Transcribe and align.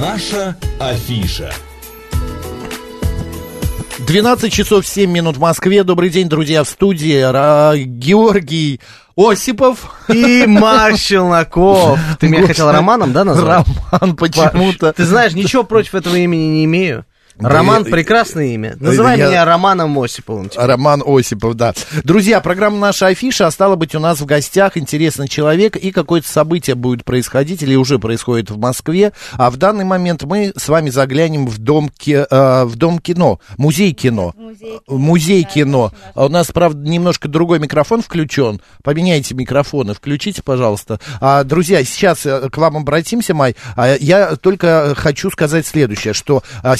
Наша 0.00 0.56
афиша. 0.78 1.52
12 3.98 4.50
часов 4.50 4.86
7 4.86 5.10
минут 5.10 5.36
в 5.36 5.40
Москве. 5.40 5.84
Добрый 5.84 6.08
день, 6.08 6.26
друзья, 6.26 6.64
в 6.64 6.68
студии 6.68 7.20
Ра... 7.20 7.74
Георгий 7.76 8.80
Осипов. 9.14 9.94
И 10.08 10.46
Марк 10.46 10.96
Челноков. 10.96 12.00
Ты 12.18 12.28
меня 12.28 12.46
хотел 12.46 12.72
Романом, 12.72 13.12
да, 13.12 13.24
назвать? 13.24 13.66
Роман 13.92 14.16
почему-то. 14.16 14.94
Ты 14.94 15.04
знаешь, 15.04 15.34
ничего 15.34 15.64
против 15.64 15.94
этого 15.94 16.16
имени 16.16 16.44
не 16.44 16.64
имею. 16.64 17.04
Роман 17.40 17.84
я- 17.84 17.90
прекрасное 17.90 18.46
имя. 18.46 18.76
Называй 18.80 19.18
я- 19.18 19.28
меня 19.28 19.44
Романом 19.44 19.98
Осиповым. 19.98 20.48
теперь. 20.48 20.64
Роман 20.66 21.02
Осипов, 21.06 21.54
да. 21.54 21.74
Друзья, 22.04 22.40
программа 22.40 22.78
«Наша 22.78 23.06
афиша», 23.08 23.46
а 23.46 23.50
стало 23.50 23.76
быть, 23.76 23.94
у 23.94 23.98
нас 24.00 24.20
в 24.20 24.26
гостях 24.26 24.76
интересный 24.76 25.28
человек, 25.28 25.76
и 25.76 25.90
какое-то 25.90 26.28
событие 26.28 26.74
будет 26.76 27.04
происходить, 27.04 27.62
или 27.62 27.74
уже 27.76 27.98
происходит 27.98 28.50
в 28.50 28.58
Москве, 28.58 29.12
а 29.32 29.50
в 29.50 29.56
данный 29.56 29.84
момент 29.84 30.22
мы 30.24 30.52
с 30.56 30.68
вами 30.68 30.90
заглянем 30.90 31.46
в 31.46 31.58
дом, 31.58 31.88
ки- 31.96 32.26
э, 32.28 32.64
в 32.64 32.76
дом 32.76 32.98
кино, 32.98 33.40
музей 33.56 33.92
кино. 33.92 34.34
Музей 34.36 34.78
Музей 34.88 35.42
Да, 35.44 35.50
кино. 35.50 35.84
очень 35.86 35.96
важно. 35.96 36.12
А 36.14 36.26
У 36.26 36.28
нас, 36.28 36.46
правда, 36.52 36.88
немножко 36.88 37.28
другой 37.28 37.58
микрофон 37.58 38.02
включен. 38.02 38.60
Поменяйте 38.82 39.34
микрофоны, 39.34 39.94
включите, 39.94 40.42
пожалуйста. 40.42 41.00
А, 41.20 41.44
друзья, 41.44 41.82
сейчас 41.84 42.24
э, 42.26 42.48
к 42.50 42.56
вам 42.58 42.76
обратимся, 42.76 43.34
Май. 43.34 43.56
А, 43.76 43.96
я 43.98 44.36
только 44.36 44.94
хочу 44.96 45.30
сказать 45.30 45.66
следующее, 45.66 46.14
что 46.14 46.42
а, 46.62 46.76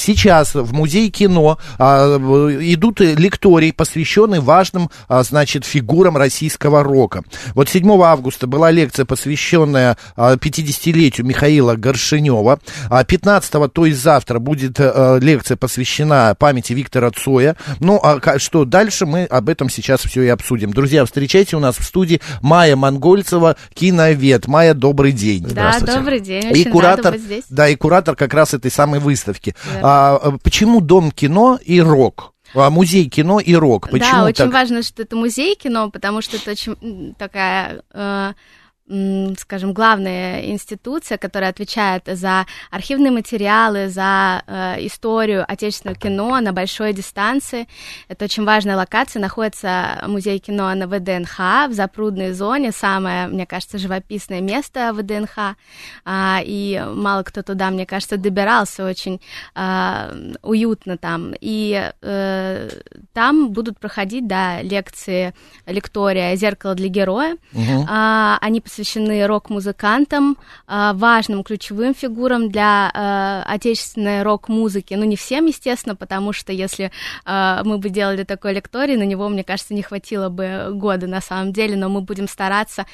сейчас 0.50 0.68
в 0.68 0.72
Музее 0.72 1.08
кино 1.10 1.58
а, 1.78 2.18
в- 2.18 2.50
идут 2.74 3.00
лектории, 3.00 3.70
посвященные 3.70 4.40
важным, 4.40 4.90
а, 5.08 5.22
значит, 5.22 5.64
фигурам 5.64 6.16
российского 6.16 6.82
рока. 6.82 7.22
Вот 7.54 7.68
7 7.68 7.90
августа 8.02 8.46
была 8.46 8.70
лекция, 8.70 9.04
посвященная 9.04 9.96
а, 10.16 10.36
50-летию 10.36 11.26
Михаила 11.26 11.74
Горшинева. 11.76 12.58
А 12.88 13.02
15-го, 13.04 13.68
то 13.68 13.86
есть 13.86 14.00
завтра, 14.02 14.38
будет 14.38 14.76
э, 14.78 15.18
лекция, 15.20 15.56
посвящена 15.56 16.34
памяти 16.38 16.72
Виктора 16.72 17.10
Цоя. 17.10 17.56
Ну, 17.80 18.00
а 18.02 18.38
что 18.38 18.64
дальше, 18.64 19.06
мы 19.06 19.24
об 19.24 19.48
этом 19.48 19.68
сейчас 19.68 20.00
все 20.00 20.22
и 20.22 20.28
обсудим. 20.28 20.72
Друзья, 20.72 21.04
встречайте 21.04 21.56
у 21.56 21.60
нас 21.60 21.76
в 21.76 21.84
студии 21.84 22.20
Майя 22.42 22.76
Монгольцева, 22.76 23.56
киновед. 23.74 24.46
Майя, 24.46 24.74
добрый 24.74 25.12
день. 25.12 25.46
Да, 25.50 25.78
добрый 25.80 26.20
день. 26.20 26.44
И 26.44 26.60
Очень 26.62 26.70
куратор, 26.70 27.04
рада 27.06 27.10
быть 27.16 27.22
здесь. 27.22 27.44
да, 27.48 27.68
и 27.68 27.76
куратор 27.76 28.16
как 28.16 28.34
раз 28.34 28.54
этой 28.54 28.70
самой 28.70 29.00
выставки. 29.00 29.54
Верно. 29.64 29.80
А, 29.82 30.20
а, 30.22 30.38
почему 30.42 30.80
дом 30.80 31.10
кино 31.10 31.58
и 31.62 31.80
рок? 31.80 32.34
А, 32.54 32.70
музей 32.70 33.08
кино 33.08 33.38
и 33.38 33.54
рок. 33.54 33.90
Почему 33.90 34.20
да, 34.20 34.24
очень 34.24 34.44
так? 34.44 34.52
важно, 34.52 34.82
что 34.82 35.02
это 35.02 35.16
музей 35.16 35.54
кино, 35.54 35.90
потому 35.90 36.20
что 36.20 36.36
это 36.36 36.50
очень 36.50 37.14
такая, 37.16 37.82
э, 37.92 38.32
скажем, 39.38 39.72
главная 39.72 40.46
институция, 40.46 41.16
которая 41.16 41.50
отвечает 41.50 42.02
за 42.06 42.46
архивные 42.72 43.12
материалы, 43.12 43.88
за 43.88 44.42
э, 44.46 44.84
историю 44.86 45.44
отечественного 45.46 45.96
кино 45.96 46.40
на 46.40 46.52
большой 46.52 46.92
дистанции. 46.92 47.68
Это 48.08 48.24
очень 48.24 48.44
важная 48.44 48.76
локация. 48.76 49.20
Находится 49.20 50.02
музей 50.08 50.40
кино 50.40 50.74
на 50.74 50.88
ВДНХ 50.88 51.68
в 51.68 51.72
запрудной 51.72 52.32
зоне, 52.32 52.72
самое, 52.72 53.28
мне 53.28 53.46
кажется, 53.46 53.78
живописное 53.78 54.40
место 54.40 54.92
ВДНХ. 54.92 55.54
А, 56.04 56.40
и 56.44 56.82
мало 56.92 57.22
кто 57.22 57.42
туда, 57.42 57.70
мне 57.70 57.86
кажется, 57.86 58.16
добирался 58.16 58.84
очень 58.84 59.20
а, 59.54 60.12
уютно 60.42 60.98
там. 60.98 61.32
И 61.40 61.92
э, 62.02 62.68
там 63.12 63.52
будут 63.52 63.78
проходить, 63.78 64.26
да, 64.26 64.62
лекции 64.62 65.32
лектория 65.66 66.34
«Зеркало 66.34 66.74
для 66.74 66.88
героя». 66.88 67.36
Мгм. 67.52 67.86
А, 67.88 68.36
они 68.40 68.60
посвящены 68.60 68.79
рок-музыкантам, 69.26 70.36
а, 70.66 70.92
важным 70.94 71.42
ключевым 71.44 71.94
фигурам 71.94 72.50
для 72.50 72.90
а, 72.92 73.44
отечественной 73.46 74.22
рок-музыки. 74.22 74.94
Ну, 74.94 75.04
не 75.04 75.16
всем, 75.16 75.46
естественно, 75.46 75.96
потому 75.96 76.32
что 76.32 76.52
если 76.52 76.90
а, 77.24 77.62
мы 77.64 77.78
бы 77.78 77.88
делали 77.88 78.24
такой 78.24 78.54
лекторий, 78.54 78.96
на 78.96 79.04
него, 79.04 79.28
мне 79.28 79.44
кажется, 79.44 79.74
не 79.74 79.82
хватило 79.82 80.28
бы 80.28 80.68
года 80.72 81.06
на 81.06 81.20
самом 81.20 81.52
деле, 81.52 81.76
но 81.76 81.88
мы 81.88 82.00
будем 82.00 82.28
стараться 82.28 82.86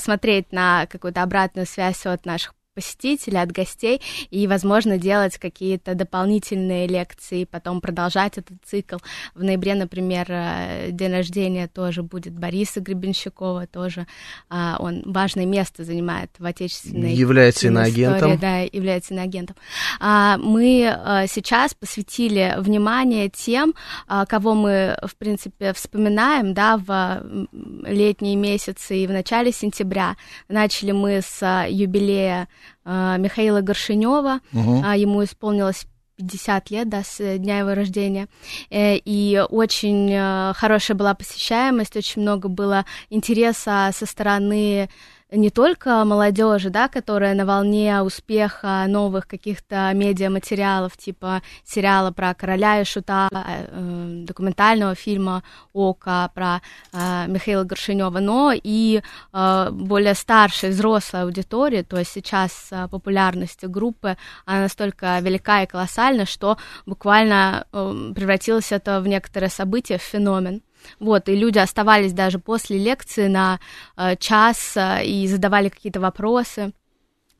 смотреть 0.00 0.52
на 0.52 0.86
какую-то 0.86 1.22
обратную 1.22 1.66
связь 1.66 2.06
от 2.06 2.26
наших 2.26 2.54
посетителей, 2.74 3.38
от 3.40 3.52
гостей, 3.52 4.00
и, 4.30 4.46
возможно, 4.46 4.98
делать 4.98 5.38
какие-то 5.38 5.94
дополнительные 5.94 6.86
лекции, 6.86 7.44
потом 7.44 7.80
продолжать 7.80 8.38
этот 8.38 8.58
цикл. 8.64 8.96
В 9.34 9.42
ноябре, 9.42 9.74
например, 9.74 10.26
э, 10.28 10.90
день 10.90 11.12
рождения 11.12 11.68
тоже 11.68 12.02
будет 12.02 12.32
Бориса 12.32 12.80
Гребенщикова, 12.80 13.66
тоже 13.66 14.06
а, 14.48 14.76
он 14.78 15.02
важное 15.06 15.46
место 15.46 15.84
занимает 15.84 16.30
в 16.38 16.44
отечественной 16.44 17.14
Является 17.14 17.68
иноагентом. 17.68 18.38
Да, 18.38 18.58
является 18.60 19.14
иноагентом. 19.14 19.56
А, 20.00 20.38
мы 20.38 20.86
а, 20.86 21.26
сейчас 21.26 21.74
посвятили 21.74 22.54
внимание 22.58 23.28
тем, 23.28 23.74
а, 24.06 24.26
кого 24.26 24.54
мы, 24.54 24.96
в 25.02 25.16
принципе, 25.16 25.72
вспоминаем, 25.72 26.54
да, 26.54 26.76
в 26.76 27.48
летние 27.86 28.36
месяцы 28.36 28.98
и 28.98 29.06
в 29.06 29.10
начале 29.10 29.52
сентября. 29.52 30.16
Начали 30.48 30.92
мы 30.92 31.20
с 31.22 31.38
а, 31.42 31.66
юбилея 31.68 32.48
Михаила 32.84 33.60
Горшинева. 33.60 34.40
А, 34.84 34.96
ему 34.96 35.22
исполнилось 35.24 35.86
50 36.16 36.70
лет, 36.70 36.88
да, 36.88 37.02
с 37.02 37.38
дня 37.38 37.58
его 37.58 37.74
рождения. 37.74 38.28
Э, 38.70 38.96
И 38.96 39.42
очень 39.50 40.10
э, 40.12 40.52
хорошая 40.54 40.96
была 40.96 41.14
посещаемость, 41.14 41.96
очень 41.96 42.22
много 42.22 42.48
было 42.48 42.84
интереса 43.10 43.90
со 43.92 44.06
стороны 44.06 44.88
не 45.30 45.50
только 45.50 46.04
молодежи, 46.04 46.70
да, 46.70 46.88
которая 46.88 47.34
на 47.34 47.44
волне 47.44 48.02
успеха 48.02 48.84
новых 48.88 49.26
каких-то 49.26 49.90
медиаматериалов, 49.94 50.96
типа 50.96 51.42
сериала 51.64 52.10
про 52.10 52.34
короля 52.34 52.80
и 52.80 52.84
шута, 52.84 53.28
э, 53.32 54.24
документального 54.24 54.94
фильма 54.94 55.42
Ока 55.72 56.30
про 56.34 56.60
э, 56.92 57.26
Михаила 57.28 57.64
Горшинева, 57.64 58.18
но 58.20 58.52
и 58.54 59.02
э, 59.32 59.70
более 59.70 60.14
старшей, 60.14 60.70
взрослой 60.70 61.22
аудитории, 61.22 61.82
то 61.82 61.98
есть 61.98 62.12
сейчас 62.12 62.68
э, 62.70 62.88
популярность 62.88 63.64
группы, 63.64 64.16
она 64.44 64.62
настолько 64.62 65.18
велика 65.20 65.62
и 65.62 65.66
колоссальна, 65.66 66.26
что 66.26 66.58
буквально 66.86 67.66
э, 67.72 68.12
превратилось 68.14 68.72
это 68.72 69.00
в 69.00 69.08
некоторое 69.08 69.48
событие, 69.48 69.98
в 69.98 70.02
феномен. 70.02 70.62
Вот, 71.00 71.28
и 71.28 71.34
люди 71.36 71.58
оставались 71.58 72.12
даже 72.12 72.38
после 72.38 72.78
лекции 72.78 73.28
на 73.28 73.58
э, 73.96 74.16
час 74.16 74.72
э, 74.76 75.04
и 75.04 75.26
задавали 75.28 75.68
какие-то 75.68 76.00
вопросы. 76.00 76.72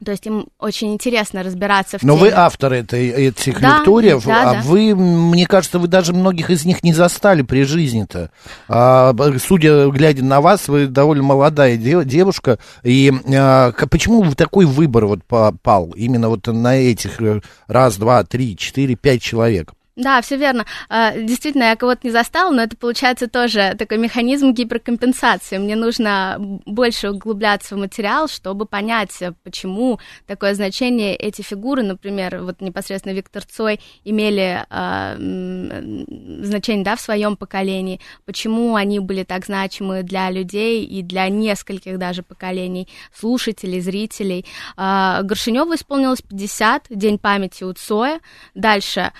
То 0.05 0.11
есть 0.11 0.27
им 0.27 0.49
очень 0.59 0.93
интересно 0.93 1.43
разбираться 1.43 1.99
в 1.99 2.03
Но 2.03 2.15
теме. 2.19 2.29
вы 2.29 2.33
автор 2.35 2.73
этой, 2.75 3.09
этих 3.09 3.59
Да, 3.61 3.79
лекториев, 3.79 4.25
да, 4.27 4.51
а 4.51 4.55
да. 4.55 4.61
вы, 4.63 4.95
мне 4.95 5.47
кажется, 5.47 5.79
вы 5.79 5.87
даже 5.89 6.13
многих 6.13 6.51
из 6.51 6.65
них 6.67 6.83
не 6.83 6.93
застали 6.93 7.41
при 7.43 7.63
жизни-то. 7.63 8.31
А, 8.69 9.15
судя, 9.43 9.89
глядя 9.89 10.23
на 10.25 10.41
вас, 10.43 10.69
вы 10.69 10.89
довольно 10.89 11.23
молодая 11.23 11.77
дев- 11.79 12.05
девушка. 12.05 12.59
И 12.83 13.13
а, 13.35 13.73
почему 13.89 14.23
вы 14.23 14.35
такой 14.35 14.67
выбор 14.67 15.07
вот 15.07 15.25
па- 15.25 15.53
пал 15.63 15.93
именно 15.97 16.29
вот 16.29 16.49
на 16.49 16.77
этих 16.77 17.23
э, 17.23 17.41
раз, 17.67 17.97
два, 17.97 18.25
три, 18.25 18.57
четыре, 18.59 18.97
пять 18.97 19.23
человек? 19.23 19.73
Да, 19.97 20.21
все 20.23 20.37
верно. 20.37 20.67
А, 20.89 21.13
Действительно, 21.17 21.65
я 21.65 21.77
кого-то 21.77 22.01
не 22.03 22.11
застала, 22.11 22.51
но 22.53 22.63
это 22.63 22.77
получается 22.77 23.29
тоже 23.29 23.77
такой 23.79 23.99
механизм 23.99 24.53
гиперкомпенсации. 24.53 25.59
Мне 25.59 25.77
нужно 25.77 26.37
больше 26.67 27.11
углубляться 27.11 27.77
в 27.77 27.79
материал, 27.79 28.27
чтобы 28.27 28.67
понять, 28.67 29.23
э, 29.23 29.33
почему 29.45 30.01
такое 30.27 30.55
значение 30.55 31.15
эти 31.15 31.43
фигуры, 31.43 31.85
например, 31.85 32.43
вот 32.43 32.61
непосредственно 32.61 33.13
Виктор 33.13 33.45
Цой, 33.45 33.79
имели 34.03 34.65
м, 34.69 36.05
значение 36.45 36.85
да, 36.85 36.97
в 36.97 37.01
своем 37.01 37.37
поколении, 37.37 38.01
почему 38.25 38.75
они 38.75 38.99
были 38.99 39.23
так 39.23 39.47
значимы 39.47 40.03
для 40.03 40.29
людей 40.31 40.85
и 40.85 41.03
для 41.03 41.29
нескольких 41.29 41.99
даже 41.99 42.25
поколений 42.25 42.89
слушателей, 43.15 43.81
зрителей. 43.81 44.45
А, 44.77 45.23
Горшиневу 45.23 45.73
исполнилось 45.75 46.23
50, 46.23 46.87
День 46.91 47.19
памяти 47.19 47.63
у 47.63 47.73
Цоя. 47.75 48.19
Дальше 48.55 49.13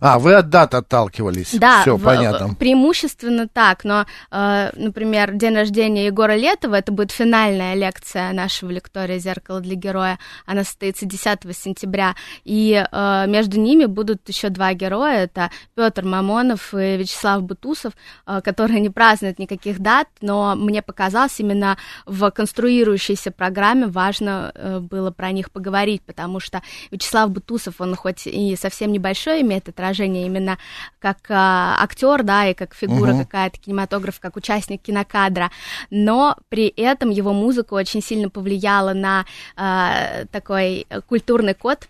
а, 0.00 0.14
А, 0.14 0.18
вы 0.18 0.34
от 0.34 0.48
дат 0.50 0.74
отталкивались. 0.74 1.54
да, 1.54 1.80
Все, 1.82 1.96
в- 1.96 2.02
понятно. 2.02 2.54
преимущественно 2.54 3.48
так, 3.48 3.84
но, 3.84 4.06
э, 4.30 4.70
например, 4.74 5.32
день 5.32 5.54
рождения 5.54 6.06
Егора 6.06 6.36
Летова, 6.36 6.74
это 6.76 6.92
будет 6.92 7.10
финальная 7.12 7.74
лекция 7.74 8.32
нашего 8.32 8.70
лектория 8.70 9.18
«Зеркало 9.18 9.60
для 9.60 9.74
героя», 9.74 10.18
она 10.46 10.64
состоится 10.64 11.06
10 11.06 11.52
сентября, 11.56 12.14
и 12.44 12.84
э, 12.90 13.24
между 13.26 13.58
ними 13.60 13.86
будут 13.86 14.28
еще 14.28 14.48
два 14.48 14.72
героя, 14.74 15.24
это 15.24 15.50
Петр 15.74 16.04
Мамонов 16.04 16.74
и 16.74 16.96
Вячеслав 16.96 17.42
Бутусов, 17.42 17.92
э, 18.26 18.40
которые 18.42 18.80
не 18.80 18.90
празднуют 18.90 19.38
никаких 19.38 19.80
дат, 19.80 20.08
но 20.20 20.54
мне 20.56 20.82
показалось 20.82 21.38
именно 21.40 21.76
в 22.06 22.30
конструирующейся 22.30 23.30
программе 23.30 23.86
важно 23.86 24.52
э, 24.54 24.78
было 24.80 25.10
про 25.10 25.30
них 25.32 25.50
поговорить, 25.50 26.02
потому 26.02 26.40
что 26.40 26.62
Вячеслав 26.90 27.30
Бутусов, 27.30 27.80
он 27.80 27.94
хоть 27.96 28.26
и 28.26 28.56
совсем 28.56 28.92
небольшой 28.92 29.42
имеет 29.46 29.68
отражение 29.68 30.26
именно 30.26 30.58
как 30.98 31.18
э, 31.30 31.34
актер, 31.34 32.22
да, 32.22 32.46
и 32.46 32.54
как 32.54 32.74
фигура 32.74 33.12
Мгм. 33.12 33.24
какая-то 33.24 33.58
кинематограф, 33.58 34.20
как 34.20 34.36
участник 34.36 34.82
кинокадра, 34.82 35.50
но 35.90 36.36
при 36.48 36.66
этом 36.68 37.10
его 37.10 37.32
музыка 37.32 37.74
очень 37.74 38.02
сильно 38.02 38.28
повлияла 38.28 38.92
на 38.92 39.24
э, 39.56 40.26
такой 40.30 40.86
культурный 41.08 41.54
код. 41.54 41.88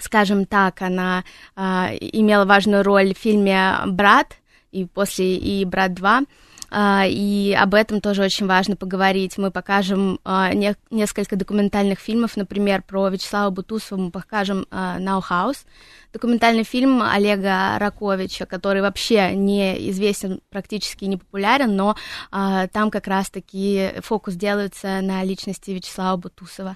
Скажем 0.00 0.46
так, 0.46 0.80
она 0.80 1.24
а, 1.56 1.90
имела 2.00 2.44
важную 2.44 2.84
роль 2.84 3.14
в 3.14 3.18
фильме 3.18 3.74
«Брат», 3.86 4.36
и 4.70 4.84
после 4.84 5.36
и 5.36 5.64
«Брат 5.64 5.92
2», 5.92 6.06
а, 6.06 6.22
и 6.70 7.56
об 7.58 7.74
этом 7.74 8.00
тоже 8.00 8.22
очень 8.22 8.46
важно 8.46 8.76
поговорить. 8.76 9.38
Мы 9.38 9.50
покажем 9.50 10.20
а, 10.24 10.52
не, 10.52 10.74
несколько 10.90 11.36
документальных 11.36 11.98
фильмов, 11.98 12.36
например, 12.36 12.82
про 12.82 13.08
Вячеслава 13.08 13.50
Бутусова 13.50 13.98
мы 13.98 14.10
покажем 14.10 14.66
а, 14.70 14.98
«Now 14.98 15.22
House», 15.28 15.64
документальный 16.12 16.64
фильм 16.64 17.02
Олега 17.02 17.78
Раковича, 17.78 18.44
который 18.46 18.82
вообще 18.82 19.32
не 19.34 19.90
известен, 19.90 20.40
практически 20.50 21.04
не 21.04 21.16
популярен, 21.16 21.76
но 21.76 21.96
там 22.30 22.90
как 22.90 23.06
раз-таки 23.06 23.92
фокус 24.00 24.34
делается 24.34 25.00
на 25.02 25.22
личности 25.22 25.70
Вячеслава 25.70 26.16
Бутусова. 26.16 26.74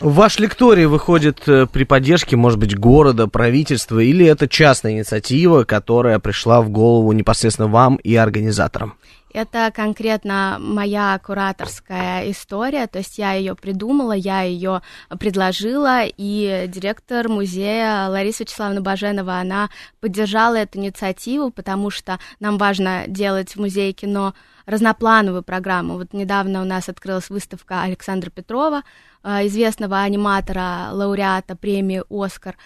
Ваш 0.00 0.38
лекторий 0.38 0.86
выходит 0.86 1.46
э, 1.46 1.66
при 1.66 1.84
поддержке, 1.84 2.36
может 2.36 2.58
быть, 2.58 2.76
города, 2.76 3.28
правительства, 3.28 4.00
или 4.00 4.26
это 4.26 4.48
частная 4.48 4.92
инициатива, 4.92 5.64
которая 5.64 6.18
пришла 6.18 6.60
в 6.62 6.70
голову 6.70 7.12
непосредственно 7.12 7.68
вам 7.68 7.96
и 7.96 8.16
организаторам? 8.16 8.94
Это 9.32 9.72
конкретно 9.74 10.58
моя 10.60 11.18
кураторская 11.24 12.30
история, 12.30 12.86
то 12.86 12.98
есть 12.98 13.16
я 13.16 13.32
ее 13.32 13.54
придумала, 13.54 14.12
я 14.12 14.42
ее 14.42 14.82
предложила, 15.18 16.02
и 16.04 16.66
директор 16.68 17.28
музея 17.30 18.08
Лариса 18.08 18.42
Вячеславовна 18.42 18.82
Баженова, 18.82 19.36
она 19.36 19.70
поддержала 20.00 20.56
эту 20.56 20.78
инициативу, 20.78 21.50
потому 21.50 21.88
что 21.88 22.18
нам 22.40 22.58
важно 22.58 23.04
делать 23.06 23.56
в 23.56 23.60
музее 23.60 23.94
кино 23.94 24.34
разноплановую 24.66 25.42
программу. 25.42 25.94
Вот 25.94 26.12
недавно 26.12 26.60
у 26.60 26.64
нас 26.64 26.90
открылась 26.90 27.30
выставка 27.30 27.82
Александра 27.82 28.28
Петрова, 28.28 28.82
известного 29.24 30.00
аниматора, 30.00 30.90
лауреата 30.92 31.56
премии 31.56 32.02
«Оскар». 32.08 32.56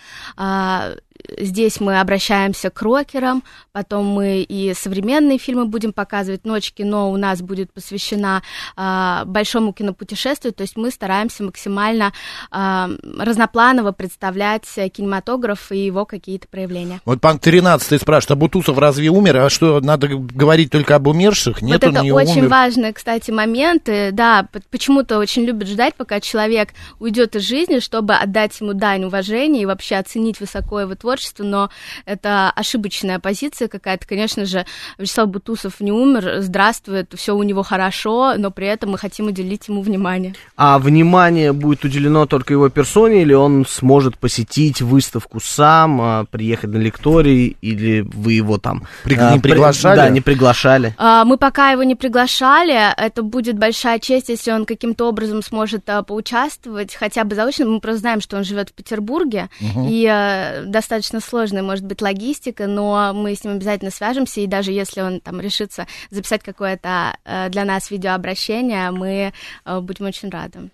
Здесь 1.38 1.81
мы 1.81 2.00
обращаемся 2.00 2.70
к 2.70 2.81
рокерам, 2.82 3.43
потом 3.73 4.06
мы 4.06 4.43
и 4.43 4.75
современные 4.75 5.38
фильмы 5.38 5.67
будем 5.67 5.93
показывать. 5.93 6.44
Ночь 6.44 6.73
кино 6.73 7.11
у 7.11 7.17
нас 7.17 7.43
будет 7.43 7.73
посвящена 7.73 8.43
а, 8.76 9.25
большому 9.26 9.73
кинопутешествию, 9.73 10.52
то 10.52 10.62
есть 10.62 10.76
мы 10.76 10.90
стараемся 10.90 11.43
максимально 11.43 12.12
а, 12.50 12.88
разнопланово 13.19 13.93
представлять 13.93 14.64
кинематограф 14.93 15.73
и 15.73 15.78
его 15.78 16.05
какие-то 16.05 16.49
проявления. 16.49 17.00
Вот 17.05 17.20
пан 17.20 17.38
13 17.38 18.00
спрашивает, 18.00 18.31
а 18.32 18.37
Бутусов 18.37 18.78
разве 18.78 19.08
умер? 19.08 19.37
А 19.38 19.50
что, 19.50 19.81
надо 19.81 20.08
говорить 20.08 20.70
только 20.70 20.94
об 20.94 21.06
умерших? 21.08 21.62
Нет, 21.62 21.82
вот 21.82 21.88
он 21.88 21.94
это 21.96 22.05
не 22.05 22.12
очень 22.12 22.40
умер. 22.40 22.49
важный, 22.49 22.93
кстати, 22.93 23.31
момент. 23.31 23.88
Да, 24.12 24.49
почему-то 24.70 25.19
очень 25.19 25.44
любят 25.44 25.69
ждать, 25.69 25.94
пока 25.94 26.20
человек 26.20 26.70
уйдет 26.99 27.37
из 27.37 27.43
жизни, 27.43 27.81
чтобы 27.81 28.14
отдать 28.14 28.58
ему 28.61 28.73
дань 28.73 29.05
уважения 29.05 29.62
и 29.62 29.67
вообще 29.67 29.96
оценить 29.96 30.40
высоко 30.40 30.81
его 30.81 30.94
творчество, 30.94 31.15
но 31.38 31.70
это 32.04 32.50
ошибочная 32.50 33.18
позиция 33.18 33.68
какая-то. 33.68 34.06
Конечно 34.06 34.44
же, 34.44 34.66
Вячеслав 34.98 35.28
Бутусов 35.28 35.80
не 35.80 35.92
умер, 35.92 36.36
здравствует, 36.40 37.12
все 37.16 37.34
у 37.34 37.42
него 37.42 37.62
хорошо, 37.62 38.34
но 38.36 38.50
при 38.50 38.66
этом 38.66 38.90
мы 38.90 38.98
хотим 38.98 39.26
уделить 39.26 39.68
ему 39.68 39.82
внимание. 39.82 40.34
А 40.56 40.78
внимание 40.78 41.52
будет 41.52 41.84
уделено 41.84 42.26
только 42.26 42.52
его 42.52 42.68
персоне, 42.68 43.22
или 43.22 43.32
он 43.32 43.64
сможет 43.66 44.18
посетить 44.18 44.80
выставку 44.82 45.40
сам, 45.40 46.00
а, 46.00 46.24
приехать 46.30 46.70
на 46.70 46.78
лекторий, 46.78 47.56
или 47.60 48.00
вы 48.00 48.34
его 48.34 48.58
там 48.58 48.86
При, 49.04 49.16
а, 49.16 49.32
не 49.32 49.40
приглашали? 49.40 49.96
Да, 49.96 50.08
не 50.08 50.20
приглашали. 50.20 50.94
А, 50.98 51.24
мы 51.24 51.36
пока 51.36 51.70
его 51.70 51.82
не 51.82 51.94
приглашали, 51.94 52.94
это 52.96 53.22
будет 53.22 53.58
большая 53.58 53.98
честь, 53.98 54.28
если 54.28 54.50
он 54.52 54.66
каким-то 54.66 55.08
образом 55.08 55.42
сможет 55.42 55.88
поучаствовать, 56.06 56.94
хотя 56.94 57.24
бы 57.24 57.34
заочно. 57.34 57.66
Мы 57.66 57.80
просто 57.80 58.00
знаем, 58.00 58.20
что 58.20 58.36
он 58.36 58.44
живет 58.44 58.70
в 58.70 58.72
Петербурге, 58.72 59.48
угу. 59.60 59.86
и 59.88 60.62
достаточно 60.66 61.06
достаточно 61.06 61.20
сложная 61.20 61.62
может 61.62 61.85
быть 61.85 62.03
логистика, 62.03 62.67
но 62.67 63.12
мы 63.14 63.35
с 63.35 63.44
ним 63.44 63.55
обязательно 63.55 63.91
свяжемся, 63.91 64.41
и 64.41 64.47
даже 64.47 64.73
если 64.73 65.00
он 65.00 65.20
там 65.20 65.41
решится 65.41 65.87
записать 66.11 66.43
какое-то 66.43 67.17
э, 67.25 67.49
для 67.50 67.64
нас 67.64 67.91
видеообращение, 67.91 68.91
мы 68.91 69.32
э, 69.64 69.81
будем 69.81 70.06
очень 70.06 70.31
рады. 70.31 70.70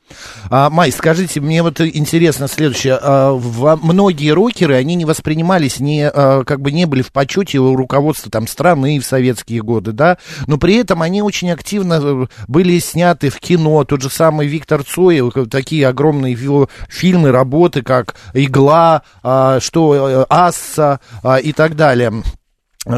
А, 0.50 0.70
Май, 0.70 0.90
скажите, 0.92 1.40
мне 1.40 1.62
вот 1.62 1.80
интересно 1.80 2.48
следующее. 2.48 2.98
А, 3.00 3.32
в, 3.32 3.78
многие 3.82 4.30
рокеры, 4.30 4.74
они 4.74 4.94
не 4.94 5.04
воспринимались, 5.04 5.80
не, 5.80 6.08
а, 6.08 6.44
как 6.44 6.60
бы 6.60 6.72
не 6.72 6.86
были 6.86 7.02
в 7.02 7.12
почете 7.12 7.58
у 7.58 7.76
руководства 7.76 8.30
там 8.30 8.46
страны 8.46 8.98
в 9.00 9.04
советские 9.04 9.62
годы, 9.62 9.92
да, 9.92 10.18
но 10.46 10.56
при 10.56 10.76
этом 10.76 11.02
они 11.02 11.22
очень 11.22 11.50
активно 11.50 12.00
э, 12.02 12.26
были 12.48 12.78
сняты 12.78 13.28
в 13.28 13.38
кино. 13.38 13.84
Тот 13.84 14.02
же 14.02 14.10
самый 14.10 14.46
Виктор 14.46 14.82
Цой, 14.82 15.20
такие 15.50 15.86
огромные 15.86 16.32
его 16.32 16.68
фильмы, 16.88 17.30
работы, 17.30 17.82
как 17.82 18.16
«Игла», 18.34 19.02
что 19.60 20.21
Э, 20.21 20.21
Асса 20.28 21.00
а, 21.22 21.36
и 21.36 21.52
так 21.52 21.76
далее. 21.76 22.22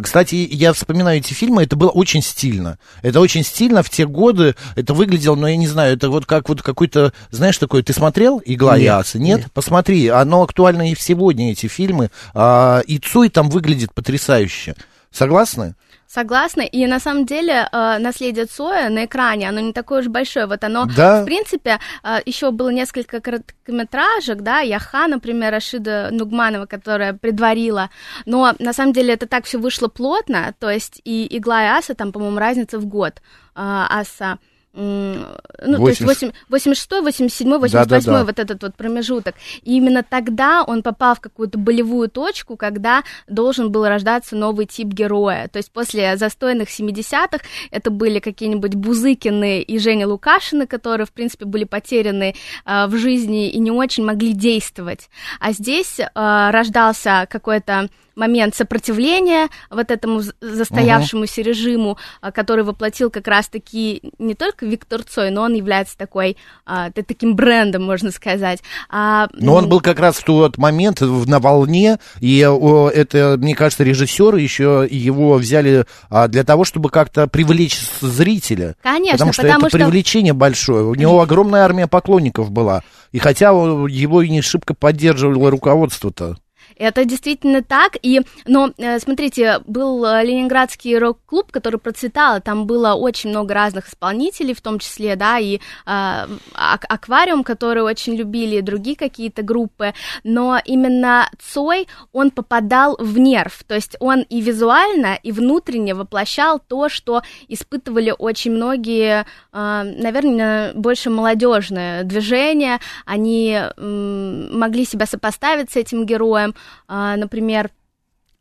Кстати, 0.02 0.48
я 0.50 0.72
вспоминаю 0.72 1.18
эти 1.18 1.34
фильмы, 1.34 1.62
это 1.62 1.76
было 1.76 1.90
очень 1.90 2.22
стильно. 2.22 2.78
Это 3.02 3.20
очень 3.20 3.44
стильно 3.44 3.82
в 3.82 3.90
те 3.90 4.06
годы, 4.06 4.54
это 4.76 4.94
выглядело, 4.94 5.34
но 5.34 5.42
ну, 5.42 5.46
я 5.48 5.56
не 5.56 5.66
знаю, 5.66 5.94
это 5.94 6.08
вот 6.08 6.24
как 6.24 6.48
вот 6.48 6.62
какой-то, 6.62 7.12
знаешь, 7.30 7.58
такой, 7.58 7.82
ты 7.82 7.92
смотрел 7.92 8.40
«Игла 8.46 8.78
нет, 8.78 8.84
и 8.84 8.86
аса»? 8.86 9.18
Нет? 9.18 9.38
нет? 9.40 9.52
Посмотри, 9.52 10.08
оно 10.08 10.42
актуально 10.42 10.90
и 10.90 10.94
сегодня, 10.98 11.52
эти 11.52 11.66
фильмы. 11.66 12.10
А, 12.32 12.80
и 12.86 12.98
Цой 12.98 13.28
там 13.28 13.50
выглядит 13.50 13.92
потрясающе. 13.92 14.74
Согласны? 15.10 15.74
Согласна. 16.14 16.62
И 16.62 16.86
на 16.86 17.00
самом 17.00 17.26
деле 17.26 17.68
э, 17.72 17.98
наследие 17.98 18.46
Цоя 18.46 18.88
на 18.88 19.04
экране, 19.04 19.48
оно 19.48 19.60
не 19.60 19.72
такое 19.72 20.00
уж 20.00 20.06
большое. 20.06 20.46
Вот 20.46 20.62
оно, 20.62 20.86
да. 20.96 21.22
в 21.22 21.24
принципе, 21.24 21.80
э, 22.04 22.18
еще 22.24 22.52
было 22.52 22.68
несколько 22.68 23.20
короткометражек, 23.20 24.42
да, 24.42 24.60
Яха, 24.60 25.08
например, 25.08 25.52
Рашида 25.52 26.10
Нугманова, 26.12 26.66
которая 26.66 27.14
предварила. 27.14 27.90
Но 28.26 28.54
на 28.60 28.72
самом 28.72 28.92
деле 28.92 29.14
это 29.14 29.26
так 29.26 29.44
все 29.44 29.58
вышло 29.58 29.88
плотно. 29.88 30.54
То 30.60 30.70
есть 30.70 31.00
и 31.04 31.26
Игла 31.36 31.64
и 31.64 31.78
Аса, 31.78 31.94
там, 31.96 32.12
по-моему, 32.12 32.38
разница 32.38 32.78
в 32.78 32.86
год. 32.86 33.14
Э, 33.56 33.86
Аса 33.90 34.38
ну, 34.74 35.78
80... 35.78 35.78
то 35.84 35.88
есть 35.88 36.00
8, 36.00 36.32
86, 36.48 36.90
87, 37.02 37.58
88 37.58 37.88
да, 37.88 38.00
да, 38.00 38.18
да. 38.18 38.24
вот 38.24 38.38
этот 38.38 38.62
вот 38.62 38.74
промежуток. 38.74 39.36
И 39.62 39.76
именно 39.76 40.02
тогда 40.02 40.64
он 40.64 40.82
попал 40.82 41.14
в 41.14 41.20
какую-то 41.20 41.58
болевую 41.58 42.08
точку, 42.08 42.56
когда 42.56 43.04
должен 43.28 43.70
был 43.70 43.86
рождаться 43.86 44.34
новый 44.34 44.66
тип 44.66 44.88
героя. 44.88 45.48
То 45.48 45.58
есть 45.58 45.70
после 45.70 46.16
застойных 46.16 46.68
70-х 46.68 47.44
это 47.70 47.90
были 47.90 48.18
какие-нибудь 48.18 48.74
Бузыкины 48.74 49.62
и 49.62 49.78
Женя 49.78 50.08
Лукашины, 50.08 50.66
которые, 50.66 51.06
в 51.06 51.12
принципе, 51.12 51.44
были 51.44 51.64
потеряны 51.64 52.34
э, 52.66 52.86
в 52.86 52.96
жизни 52.96 53.50
и 53.50 53.58
не 53.60 53.70
очень 53.70 54.04
могли 54.04 54.32
действовать. 54.32 55.08
А 55.38 55.52
здесь 55.52 56.00
э, 56.00 56.06
рождался 56.14 57.26
какой-то 57.30 57.88
момент 58.16 58.54
сопротивления 58.54 59.48
вот 59.70 59.90
этому 59.90 60.22
застоявшемуся 60.40 61.40
uh-huh. 61.40 61.44
режиму, 61.44 61.98
а, 62.20 62.32
который 62.32 62.64
воплотил 62.64 63.10
как 63.10 63.26
раз-таки 63.28 64.02
не 64.18 64.34
только 64.34 64.63
Виктор 64.68 65.02
Цой, 65.02 65.30
но 65.30 65.42
он 65.42 65.54
является 65.54 65.96
такой, 65.96 66.36
а, 66.66 66.90
таким 66.90 67.36
брендом, 67.36 67.84
можно 67.84 68.10
сказать. 68.10 68.60
А, 68.90 69.28
но 69.32 69.54
он 69.54 69.68
был 69.68 69.80
как 69.80 69.98
раз 69.98 70.16
в 70.16 70.24
тот 70.24 70.58
момент 70.58 71.00
на 71.00 71.38
волне, 71.38 71.98
и 72.20 72.38
это, 72.38 73.36
мне 73.38 73.54
кажется, 73.54 73.84
режиссеры 73.84 74.40
еще 74.40 74.86
его 74.90 75.34
взяли 75.34 75.84
для 76.28 76.44
того, 76.44 76.64
чтобы 76.64 76.90
как-то 76.90 77.26
привлечь 77.26 77.80
зрителя. 78.00 78.76
Конечно, 78.82 79.18
потому 79.18 79.32
что 79.32 79.42
потому 79.42 79.66
это 79.66 79.78
что... 79.78 79.86
привлечение 79.86 80.32
большое. 80.32 80.84
У 80.84 80.94
него 80.94 81.20
огромная 81.20 81.62
армия 81.62 81.86
поклонников 81.86 82.50
была. 82.50 82.82
И 83.12 83.18
хотя 83.18 83.46
его 83.46 84.22
и 84.22 84.28
не 84.28 84.42
шибко 84.42 84.74
поддерживало 84.74 85.50
руководство-то. 85.50 86.36
Это 86.76 87.04
действительно 87.04 87.62
так. 87.62 87.96
И, 88.02 88.20
но, 88.46 88.70
э, 88.76 88.98
смотрите, 88.98 89.60
был 89.66 90.04
э, 90.04 90.24
Ленинградский 90.24 90.98
рок-клуб, 90.98 91.52
который 91.52 91.78
процветал, 91.78 92.40
там 92.40 92.66
было 92.66 92.94
очень 92.94 93.30
много 93.30 93.54
разных 93.54 93.88
исполнителей, 93.88 94.54
в 94.54 94.60
том 94.60 94.78
числе, 94.78 95.16
да, 95.16 95.38
и 95.38 95.56
э, 95.56 96.26
Аквариум, 96.54 97.44
который 97.44 97.82
очень 97.82 98.14
любили, 98.14 98.56
и 98.56 98.62
другие 98.62 98.96
какие-то 98.96 99.42
группы. 99.42 99.94
Но 100.24 100.60
именно 100.64 101.28
Цой, 101.40 101.86
он 102.12 102.30
попадал 102.30 102.96
в 102.98 103.18
нерв, 103.18 103.62
то 103.66 103.74
есть 103.74 103.96
он 104.00 104.22
и 104.22 104.40
визуально, 104.40 105.18
и 105.22 105.32
внутренне 105.32 105.94
воплощал 105.94 106.58
то, 106.58 106.88
что 106.88 107.22
испытывали 107.48 108.14
очень 108.16 108.52
многие, 108.52 109.26
наверное, 109.52 110.72
больше 110.74 111.10
молодежные 111.10 112.04
движения. 112.04 112.80
Они 113.04 113.58
могли 113.76 114.84
себя 114.84 115.06
сопоставить 115.06 115.72
с 115.72 115.76
этим 115.76 116.06
героем. 116.06 116.54
А, 116.88 117.16
например, 117.16 117.70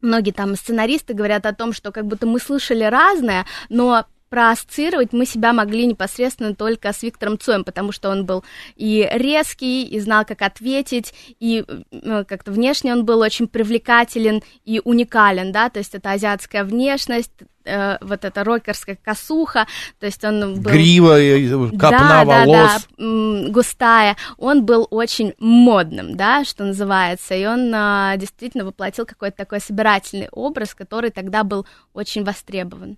многие 0.02 0.32
там 0.32 0.56
сценаристы 0.56 1.14
говорят 1.14 1.46
о 1.46 1.54
том, 1.54 1.74
что 1.74 1.92
как 1.92 2.06
будто 2.06 2.28
мы 2.28 2.40
слышали 2.40 2.84
разное, 2.84 3.46
но 3.70 4.06
проассоциировать 4.34 5.14
мы 5.14 5.28
себя 5.28 5.54
могли 5.54 5.86
непосредственно 5.86 6.56
только 6.56 6.92
с 6.92 7.04
Виктором 7.04 7.38
Цоем, 7.38 7.64
потому 7.64 7.92
что 7.92 8.10
он 8.10 8.26
был 8.26 8.44
и 8.76 9.08
резкий, 9.12 9.84
и 9.84 10.00
знал, 10.00 10.26
как 10.26 10.42
ответить, 10.42 11.14
и 11.40 11.64
э, 11.68 12.24
как-то 12.28 12.52
внешне 12.52 12.94
он 12.94 13.06
был 13.06 13.20
очень 13.20 13.48
привлекателен 13.48 14.42
и 14.66 14.82
уникален, 14.84 15.52
да, 15.52 15.70
то 15.70 15.78
есть 15.78 15.94
это 15.94 16.14
азиатская 16.14 16.64
внешность, 16.64 17.32
э, 17.64 18.00
вот 18.02 18.26
эта 18.26 18.44
рокерская 18.44 18.98
косуха, 19.00 19.68
то 20.00 20.08
есть 20.08 20.24
он 20.24 20.56
был... 20.60 20.72
Грива, 20.72 21.22
э, 21.22 21.70
копна 21.70 22.26
да, 22.26 22.26
волос. 22.26 22.88
Да, 22.98 23.06
да, 23.06 23.50
густая. 23.52 24.18
Он 24.40 24.66
был 24.66 24.88
очень 24.90 25.36
модным, 25.38 26.18
да, 26.18 26.44
что 26.44 26.64
называется, 26.64 27.36
и 27.36 27.46
он 27.46 27.72
а, 27.72 28.18
действительно 28.18 28.66
воплотил 28.66 29.06
какой-то 29.06 29.38
такой 29.38 29.60
собирательный 29.60 30.30
образ, 30.32 30.74
который 30.74 31.12
тогда 31.12 31.44
был 31.44 31.68
очень 31.94 32.24
востребован. 32.24 32.98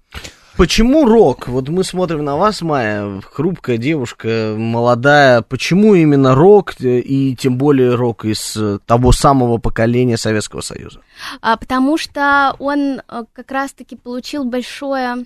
Почему 0.57 1.05
рок? 1.05 1.49
Вот 1.49 1.67
мы 1.67 1.83
смотрим 1.83 2.23
на 2.23 2.37
вас, 2.37 2.61
Майя, 2.61 3.21
хрупкая 3.29 3.77
девушка, 3.77 4.55
молодая. 4.57 5.41
Почему 5.41 5.95
именно 5.95 6.33
рок, 6.33 6.75
и 6.79 7.35
тем 7.35 7.57
более 7.57 7.95
рок 7.95 8.23
из 8.23 8.55
э, 8.55 8.79
того 8.85 9.11
самого 9.11 9.57
поколения 9.57 10.15
Советского 10.15 10.61
Союза? 10.61 11.01
А, 11.41 11.57
потому 11.57 11.97
что 11.97 12.55
он 12.59 13.01
э, 13.05 13.23
как 13.33 13.51
раз-таки 13.51 13.97
получил 13.97 14.45
большое 14.45 15.25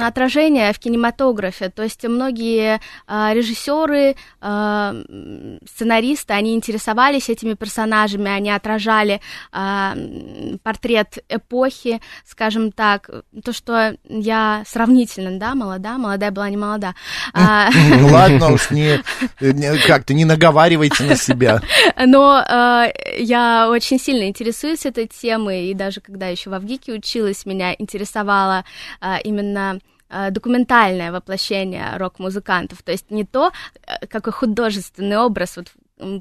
отражение 0.00 0.72
в 0.72 0.78
кинематографе. 0.78 1.70
То 1.70 1.82
есть 1.82 2.04
многие 2.04 2.80
э, 3.06 3.34
режиссеры, 3.34 4.16
э, 4.40 5.04
сценаристы, 5.66 6.32
они 6.32 6.54
интересовались 6.54 7.28
этими 7.28 7.54
персонажами, 7.54 8.30
они 8.30 8.50
отражали 8.50 9.20
э, 9.52 10.56
портрет 10.62 11.18
эпохи, 11.28 12.00
скажем 12.24 12.72
так. 12.72 13.10
То, 13.44 13.52
что 13.52 13.96
я 14.08 14.62
сравнительно, 14.66 15.38
да, 15.38 15.54
молода, 15.54 15.98
молодая 15.98 16.30
была 16.30 16.50
не 16.50 16.56
молода. 16.56 16.94
Ну 17.96 18.08
ладно 18.08 18.52
уж, 18.52 18.70
не, 18.70 18.98
как-то 19.86 20.14
не 20.14 20.24
наговаривайте 20.24 21.04
на 21.04 21.16
себя. 21.16 21.60
Но 21.96 22.44
я 23.18 23.68
очень 23.70 23.98
сильно 23.98 24.28
интересуюсь 24.28 24.86
этой 24.86 25.06
темой, 25.06 25.66
и 25.66 25.74
даже 25.74 26.00
когда 26.00 26.28
еще 26.28 26.50
в 26.50 26.54
Авгике 26.54 26.92
училась, 26.92 27.46
меня 27.46 27.74
интересовала 27.78 28.64
именно 29.24 29.78
документальное 30.30 31.12
воплощение 31.12 31.96
рок-музыкантов, 31.96 32.82
то 32.82 32.92
есть 32.92 33.10
не 33.10 33.24
то, 33.24 33.50
э, 33.86 34.06
какой 34.06 34.32
художественный 34.32 35.18
образ, 35.18 35.56
вот 35.56 35.68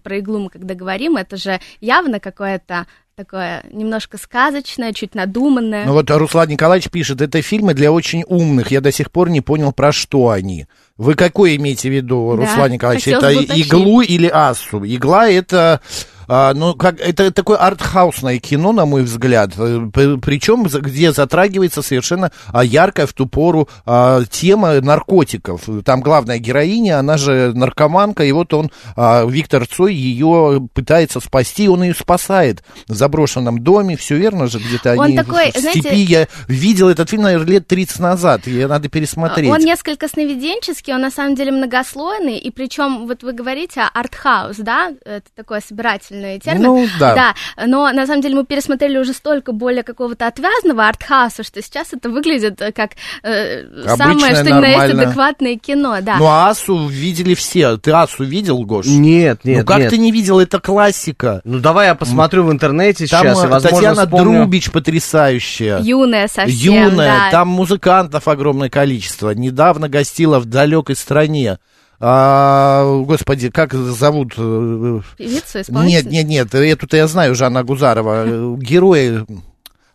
про 0.04 0.18
иглу 0.20 0.39
мы 0.39 0.50
когда 0.50 0.74
говорим, 0.74 1.18
это 1.18 1.38
же 1.38 1.60
явно 1.82 2.20
какое-то 2.20 2.88
такое 3.15 3.63
немножко 3.72 4.18
сказочное, 4.18 4.94
чуть 4.94 5.15
надуманное. 5.15 5.86
Ну 5.86 5.94
вот 5.94 6.10
Руслан 6.10 6.50
Николаевич 6.50 6.89
пишет, 6.89 7.22
это 7.22 7.42
фильмы 7.42 7.74
для 7.74 7.92
очень 7.92 8.24
умных, 8.27 8.72
я 8.72 8.82
до 8.82 8.92
сих 8.92 9.12
пор 9.12 9.30
не 9.30 9.42
понял, 9.42 9.72
про 9.72 9.92
что 9.92 10.30
они. 10.30 10.68
Вы 10.98 11.15
какой 11.15 11.56
имеете 11.56 11.89
в 11.89 11.94
виду, 11.94 12.36
Руслан 12.36 12.70
да, 12.70 12.70
Николаевич? 12.70 13.08
Это 13.08 13.32
иглу 13.32 14.01
или 14.01 14.27
асу? 14.27 14.84
Игла 14.86 15.30
это 15.30 15.82
а, 16.27 16.53
ну, 16.53 16.74
как, 16.74 17.00
это 17.00 17.32
такое 17.32 17.58
артхаусное 17.58 18.39
кино, 18.39 18.72
на 18.72 18.86
мой 18.86 19.03
взгляд, 19.03 19.51
э, 19.58 19.88
причем 19.94 20.63
где 20.63 21.12
затрагивается 21.12 21.82
совершенно 21.82 22.32
а, 22.48 22.63
яркая 22.63 23.08
в 23.08 23.13
ту 23.13 23.25
пору 23.25 23.67
а, 23.86 24.24
тема 24.29 24.82
наркотиков. 24.82 25.63
Там 25.84 26.01
главная 26.01 26.39
героиня, 26.39 27.00
она 27.00 27.17
же 27.17 27.51
наркоманка, 27.53 28.24
и 28.24 28.32
вот 28.32 28.53
он, 28.53 28.72
а, 28.96 29.25
Виктор 29.25 29.67
Цой, 29.67 29.94
ее 29.94 30.67
пытается 30.74 31.20
спасти, 31.20 31.67
он 31.70 31.84
ее 31.84 31.94
спасает 31.94 32.63
в 32.88 32.94
заброшенном 32.94 33.63
доме, 33.63 33.98
все 33.98 34.15
верно 34.17 34.48
же, 34.48 34.60
где-то 34.60 34.91
они 34.91 35.17
такой, 35.17 35.51
в, 35.51 35.55
в 35.55 35.60
знаете, 35.60 35.82
степи. 35.82 35.96
Я 35.96 36.27
видел 36.48 36.89
этот 36.89 37.10
фильм, 37.10 37.24
наверное, 37.24 37.48
лет 37.48 37.67
30 37.67 38.00
назад, 38.00 38.48
ее 38.48 38.67
надо 38.67 38.89
пересмотреть. 38.89 39.50
Он 39.50 39.60
несколько 39.60 40.08
сновиденческий, 40.08 40.94
он 40.94 41.01
на 41.01 41.12
самом 41.12 41.36
деле 41.36 41.51
многослойный, 41.51 42.38
и 42.38 42.51
причем, 42.51 43.08
вот 43.08 43.24
вы 43.24 43.34
говорите, 43.34 43.82
артхаус, 43.94 44.58
да, 44.58 44.91
это 45.05 45.27
такое 45.36 45.62
собирательное 45.62 46.14
ругательный 46.15 46.39
термин. 46.39 46.63
Ну, 46.63 46.88
да. 47.00 47.15
Да, 47.15 47.65
но 47.65 47.91
на 47.91 48.05
самом 48.05 48.22
деле 48.22 48.36
мы 48.36 48.45
пересмотрели 48.45 48.98
уже 48.98 49.13
столько 49.13 49.51
более 49.51 49.84
какого-то 49.84 50.27
отвязного 50.27 50.88
артхауса, 50.88 51.43
что 51.43 51.62
сейчас 51.62 51.93
это 51.93 52.10
выглядит 52.10 52.62
как 52.75 52.91
э, 53.24 53.63
самое, 53.98 54.36
что 54.36 54.43
ни 54.43 54.50
на 54.50 54.67
есть 54.67 54.93
адекватное 54.93 55.57
кино, 55.57 55.98
да. 56.01 56.17
Ну, 56.17 56.25
а 56.25 56.50
Асу 56.50 56.88
видели 56.88 57.34
все. 57.34 57.77
Ты 57.77 57.91
Асу 57.91 58.24
видел, 58.24 58.63
Гош? 58.63 58.86
Нет, 58.86 59.43
нет, 59.43 59.60
Ну, 59.60 59.65
как 59.65 59.79
нет. 59.79 59.89
ты 59.89 59.98
не 59.98 60.12
видел? 60.12 60.39
Это 60.39 60.60
классика. 60.60 61.41
Ну, 61.43 61.60
давай 61.60 61.88
я 61.88 61.95
посмотрю 61.95 62.43
в 62.43 62.51
интернете 62.51 63.07
там 63.07 63.24
сейчас, 63.24 63.43
и, 63.43 63.48
возможно, 63.48 63.69
Татьяна 63.69 64.05
вспомню... 64.05 64.39
Друбич 64.39 64.72
потрясающая. 64.72 65.79
Юная 65.79 66.27
совсем, 66.27 66.74
Юная, 66.89 67.17
да. 67.25 67.31
там 67.31 67.48
музыкантов 67.48 68.27
огромное 68.27 68.69
количество. 68.69 69.31
Недавно 69.31 69.89
гостила 69.89 70.39
в 70.39 70.45
далекой 70.45 70.95
стране. 70.95 71.60
А, 71.99 73.03
господи, 73.05 73.49
как 73.49 73.73
зовут? 73.73 74.33
Э, 74.37 75.01
Певицу, 75.17 75.59
Нет, 75.69 76.05
нет, 76.05 76.25
нет, 76.27 76.53
эту-то 76.53 76.97
я 76.97 77.07
знаю, 77.07 77.35
Жанна 77.35 77.63
Гузарова. 77.63 78.57
Герои 78.57 79.25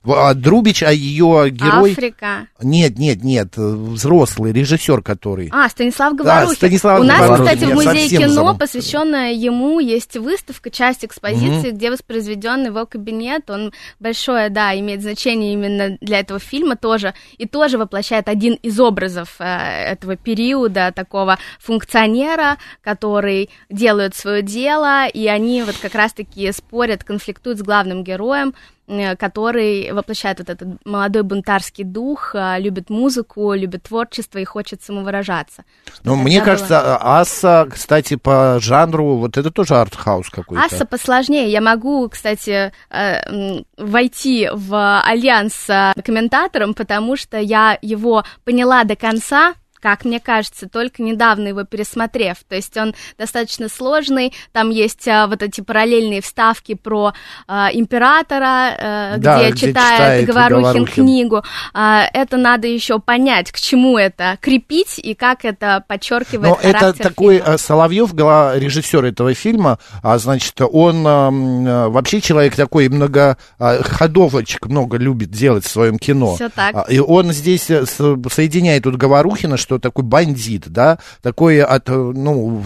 а 0.02 0.32
Друбич, 0.32 0.82
а 0.82 0.92
ее 0.92 1.50
герой... 1.50 1.92
Африка. 1.92 2.48
Нет, 2.62 2.98
нет, 2.98 3.22
нет, 3.22 3.56
взрослый 3.56 4.50
режиссер, 4.52 5.02
который... 5.02 5.50
А, 5.52 5.68
Станислав 5.68 6.14
Говорухин. 6.14 6.48
Да, 6.48 6.54
Станислав 6.54 7.00
У 7.00 7.02
нас, 7.02 7.18
Говорухин. 7.20 7.44
кстати, 7.44 7.70
в 7.70 7.74
музее 7.74 8.08
кино, 8.08 8.28
забыл. 8.28 8.58
посвященная 8.58 9.32
ему, 9.32 9.78
есть 9.78 10.16
выставка, 10.16 10.70
часть 10.70 11.04
экспозиции, 11.04 11.70
mm-hmm. 11.70 11.76
где 11.76 11.90
воспроизведен 11.90 12.66
его 12.66 12.86
кабинет. 12.86 13.50
Он 13.50 13.72
большое, 13.98 14.48
да, 14.48 14.78
имеет 14.78 15.02
значение 15.02 15.52
именно 15.52 15.98
для 16.00 16.20
этого 16.20 16.40
фильма 16.40 16.76
тоже. 16.76 17.12
И 17.36 17.46
тоже 17.46 17.76
воплощает 17.76 18.28
один 18.28 18.54
из 18.54 18.80
образов 18.80 19.36
э, 19.38 19.44
этого 19.44 20.16
периода, 20.16 20.92
такого 20.96 21.38
функционера, 21.58 22.56
который 22.80 23.50
делает 23.68 24.14
свое 24.14 24.40
дело, 24.40 25.06
и 25.08 25.26
они 25.26 25.62
вот 25.62 25.76
как 25.76 25.94
раз-таки 25.94 26.50
спорят, 26.52 27.04
конфликтуют 27.04 27.58
с 27.58 27.62
главным 27.62 28.02
героем, 28.02 28.54
Э, 28.54 28.79
который 29.18 29.92
воплощает 29.92 30.38
вот 30.38 30.50
этот 30.50 30.68
молодой 30.84 31.22
бунтарский 31.22 31.84
дух, 31.84 32.34
э, 32.34 32.56
любит 32.58 32.90
музыку, 32.90 33.52
любит 33.52 33.84
творчество 33.84 34.38
и 34.38 34.44
хочет 34.44 34.82
самовыражаться. 34.82 35.64
Ну, 36.04 36.16
мне 36.16 36.40
кажется, 36.40 36.80
было... 36.80 36.98
Аса, 37.20 37.68
кстати, 37.70 38.16
по 38.16 38.58
жанру, 38.60 39.16
вот 39.16 39.36
это 39.36 39.50
тоже 39.50 39.76
артхаус 39.76 40.30
какой-то. 40.30 40.64
Аса 40.64 40.84
посложнее. 40.84 41.50
Я 41.50 41.60
могу, 41.60 42.08
кстати, 42.08 42.72
э, 42.90 43.62
войти 43.76 44.48
в 44.52 45.02
альянс 45.02 45.60
с 45.60 45.92
комментатором, 46.04 46.74
потому 46.74 47.16
что 47.16 47.38
я 47.38 47.78
его 47.82 48.24
поняла 48.44 48.84
до 48.84 48.96
конца, 48.96 49.54
как 49.80 50.04
мне 50.04 50.20
кажется, 50.20 50.68
только 50.68 51.02
недавно 51.02 51.48
его 51.48 51.64
пересмотрев. 51.64 52.38
То 52.48 52.56
есть 52.56 52.76
он 52.76 52.94
достаточно 53.18 53.68
сложный, 53.68 54.32
там 54.52 54.70
есть 54.70 55.06
а, 55.08 55.26
вот 55.26 55.42
эти 55.42 55.60
параллельные 55.60 56.20
вставки 56.20 56.74
про 56.74 57.12
а, 57.46 57.70
императора, 57.72 58.76
а, 58.78 59.16
да, 59.18 59.38
где, 59.38 59.50
где 59.50 59.66
читает, 59.68 59.98
читает 59.98 60.26
Говорухин, 60.26 60.62
Говорухин 60.62 60.86
книгу. 60.86 61.42
А, 61.74 62.04
это 62.12 62.36
надо 62.36 62.66
еще 62.66 62.98
понять, 62.98 63.52
к 63.52 63.58
чему 63.58 63.98
это 63.98 64.38
крепить 64.40 64.98
и 64.98 65.14
как 65.14 65.44
это 65.44 65.84
подчеркивает 65.86 66.50
Но 66.50 66.58
это 66.62 66.92
такой 66.92 67.38
фильма. 67.38 67.58
Соловьев, 67.58 68.12
режиссер 68.14 69.04
этого 69.04 69.34
фильма, 69.34 69.78
а, 70.02 70.18
значит, 70.18 70.60
он 70.60 71.04
а, 71.06 71.88
вообще 71.88 72.20
человек 72.20 72.56
такой 72.56 72.88
много 72.88 73.36
а, 73.58 73.82
ходовочек 73.82 74.66
много 74.66 74.96
любит 74.96 75.30
делать 75.30 75.64
в 75.64 75.70
своем 75.70 75.98
кино. 75.98 76.34
Все 76.34 76.48
так. 76.48 76.90
И 76.90 76.98
он 76.98 77.32
здесь 77.32 77.70
э, 77.70 77.84
соединяет 78.30 78.84
тут 78.84 78.96
Говорухина, 78.96 79.56
что 79.56 79.69
такой 79.78 80.04
бандит, 80.04 80.68
да, 80.68 80.98
такой 81.22 81.62
от, 81.62 81.88
э, 81.88 81.92
ну, 81.92 82.62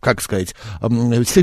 как 0.00 0.20
сказать, 0.20 0.54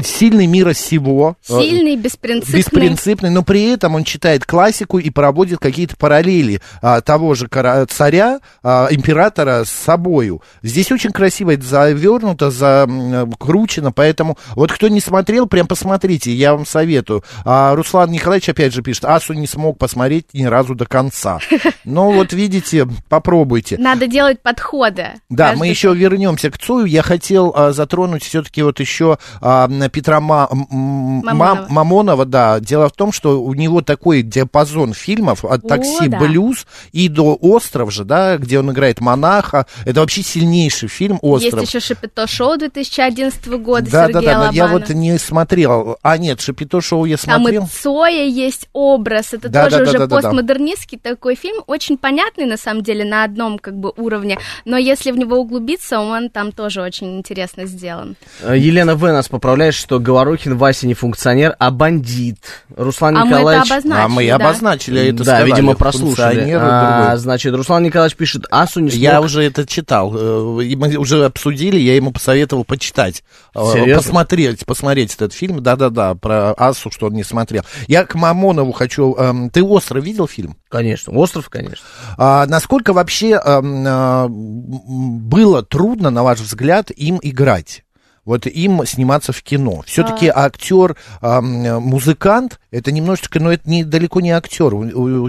сильный 0.03 0.47
мира 0.47 0.73
сего. 0.73 1.35
Э, 1.49 1.59
сильный, 1.59 1.95
беспринципный. 1.95 2.59
Беспринципный, 2.59 3.29
но 3.29 3.43
при 3.43 3.63
этом 3.71 3.95
он 3.95 4.03
читает 4.03 4.45
классику 4.45 4.99
и 4.99 5.09
проводит 5.09 5.59
какие-то 5.59 5.95
параллели 5.97 6.61
а, 6.81 7.01
того 7.01 7.33
же 7.33 7.47
царя, 7.89 8.39
а, 8.63 8.87
императора 8.91 9.63
с 9.63 9.69
собою. 9.69 10.41
Здесь 10.61 10.91
очень 10.91 11.11
красиво 11.11 11.51
это 11.51 11.63
завернуто, 11.63 12.51
закручено, 12.51 13.91
поэтому 13.91 14.37
вот 14.55 14.71
кто 14.71 14.87
не 14.87 15.01
смотрел, 15.01 15.47
прям 15.47 15.67
посмотрите, 15.67 16.31
я 16.31 16.53
вам 16.53 16.65
советую. 16.65 17.23
А 17.45 17.75
Руслан 17.75 18.11
Николаевич 18.11 18.49
опять 18.49 18.73
же 18.73 18.81
пишет, 18.81 19.05
Асу 19.05 19.33
не 19.33 19.47
смог 19.47 19.77
посмотреть 19.77 20.33
ни 20.33 20.43
разу 20.43 20.75
до 20.75 20.85
конца. 20.85 21.39
Но 21.85 22.11
вот 22.11 22.33
видите, 22.33 22.87
попробуйте. 23.09 23.77
Надо 23.77 24.07
делать 24.07 24.41
подход 24.41 24.96
года. 24.97 25.13
Да, 25.29 25.45
Каждый 25.47 25.59
мы 25.59 25.67
еще 25.67 25.93
вернемся 25.93 26.51
к 26.51 26.57
Цою. 26.57 26.85
Я 26.85 27.01
хотел 27.01 27.53
а, 27.55 27.71
затронуть 27.71 28.23
все-таки 28.23 28.61
вот 28.63 28.79
еще 28.79 29.17
а, 29.41 29.67
Петра 29.89 30.19
Ма- 30.19 30.47
м- 30.51 30.67
м- 30.71 31.25
Мамонова. 31.25 31.65
Мамонова. 31.69 32.25
Да, 32.25 32.59
дело 32.59 32.89
в 32.89 32.93
том, 32.93 33.11
что 33.11 33.41
у 33.41 33.53
него 33.53 33.81
такой 33.81 34.21
диапазон 34.21 34.93
фильмов 34.93 35.45
от 35.45 35.63
О, 35.65 35.67
такси 35.67 36.07
да. 36.07 36.19
блюз 36.19 36.65
и 36.91 37.07
до 37.09 37.35
остров 37.35 37.91
же, 37.91 38.03
да, 38.03 38.37
где 38.37 38.59
он 38.59 38.71
играет 38.71 38.99
монаха. 38.99 39.65
Это 39.85 40.01
вообще 40.01 40.21
сильнейший 40.23 40.89
фильм 40.89 41.19
остров. 41.21 41.61
Есть 41.61 41.73
еще 41.73 41.79
Шапито 41.79 42.27
шоу 42.27 42.57
2011 42.57 43.47
года 43.47 43.89
да, 43.89 44.07
да, 44.07 44.13
Сергея 44.13 44.33
да, 44.33 44.45
но 44.47 44.51
я 44.51 44.67
вот 44.67 44.89
не 44.89 45.17
смотрел. 45.17 45.97
А, 46.01 46.17
нет, 46.17 46.41
Шапито 46.41 46.81
шоу 46.81 47.05
я 47.05 47.17
Там 47.17 47.41
смотрел. 47.41 47.63
и 47.63 47.67
Цоя 47.67 48.23
есть 48.25 48.67
образ, 48.73 49.33
это 49.33 49.49
Да, 49.49 49.65
тоже 49.65 49.77
да, 49.77 49.83
да, 49.83 49.89
уже 49.89 49.99
да, 49.99 50.07
да, 50.07 50.07
да. 50.07 50.21
постмодернистский 50.21 50.99
такой 50.99 51.35
фильм, 51.35 51.63
очень 51.67 51.97
понятный 51.97 52.45
на 52.45 52.57
самом 52.57 52.83
деле 52.83 53.05
на 53.05 53.23
одном 53.23 53.59
как 53.59 53.77
бы 53.77 53.91
уровне, 53.97 54.37
но 54.65 54.77
если 54.87 55.11
в 55.11 55.17
него 55.17 55.37
углубиться, 55.37 55.99
он 55.99 56.29
там 56.29 56.51
тоже 56.51 56.81
очень 56.81 57.17
интересно 57.17 57.65
сделан. 57.65 58.15
Э, 58.41 58.57
Елена 58.57 58.95
В. 58.95 59.01
нас 59.11 59.27
поправляет, 59.27 59.73
что 59.73 59.99
Говорухин 59.99 60.57
Вася 60.57 60.87
не 60.87 60.93
функционер, 60.93 61.55
а 61.59 61.71
бандит. 61.71 62.37
Руслан 62.75 63.17
А 63.17 63.25
мы 63.25 63.31
это 63.31 63.37
Николаевич... 63.37 63.71
обозначили, 63.71 64.03
а 64.03 64.07
мы 64.07 64.23
и 64.23 64.29
да. 64.29 64.35
обозначили 64.35 65.01
это 65.07 65.17
да, 65.17 65.23
сказали, 65.23 65.49
видимо, 65.51 65.75
прослушали. 65.75 66.51
А, 66.51 67.05
другой. 67.05 67.17
значит, 67.19 67.53
Руслан 67.53 67.83
Николаевич 67.83 68.17
пишет, 68.17 68.45
Асу 68.49 68.79
не 68.79 68.89
смог... 68.89 69.01
Я 69.01 69.21
уже 69.21 69.43
это 69.43 69.65
читал, 69.67 70.13
э, 70.15 70.75
мы 70.75 70.95
уже 70.95 71.25
обсудили, 71.25 71.77
я 71.77 71.95
ему 71.95 72.11
посоветовал 72.11 72.63
почитать, 72.63 73.23
э, 73.55 73.59
Серьезно? 73.73 74.03
посмотреть, 74.03 74.65
посмотреть 74.65 75.13
этот 75.15 75.33
фильм, 75.33 75.61
да-да-да, 75.61 76.15
про 76.15 76.53
Асу, 76.53 76.91
что 76.91 77.07
он 77.07 77.13
не 77.13 77.23
смотрел. 77.23 77.63
Я 77.87 78.05
к 78.05 78.15
Мамонову 78.15 78.71
хочу, 78.71 79.15
эм, 79.15 79.49
ты 79.49 79.63
«Остров» 79.63 80.03
видел 80.03 80.27
фильм? 80.27 80.57
Конечно, 80.69 81.13
остров, 81.13 81.49
конечно. 81.49 81.85
А, 82.17 82.45
насколько 82.45 82.93
вообще 82.93 83.31
эм, 83.31 83.85
а, 83.87 84.25
м, 84.25 85.19
было 85.19 85.63
трудно, 85.63 86.09
на 86.09 86.23
ваш 86.23 86.39
взгляд, 86.39 86.91
им 86.91 87.19
играть? 87.21 87.83
Вот 88.25 88.45
им 88.45 88.85
сниматься 88.85 89.31
в 89.31 89.41
кино. 89.41 89.83
Все-таки 89.85 90.27
актер, 90.27 90.97
ам, 91.21 91.81
музыкант, 91.81 92.59
это 92.71 92.91
немножечко, 92.91 93.39
но 93.39 93.53
это 93.53 93.69
не, 93.69 93.85
далеко 93.85 94.19
не 94.19 94.31
актер. 94.31 94.73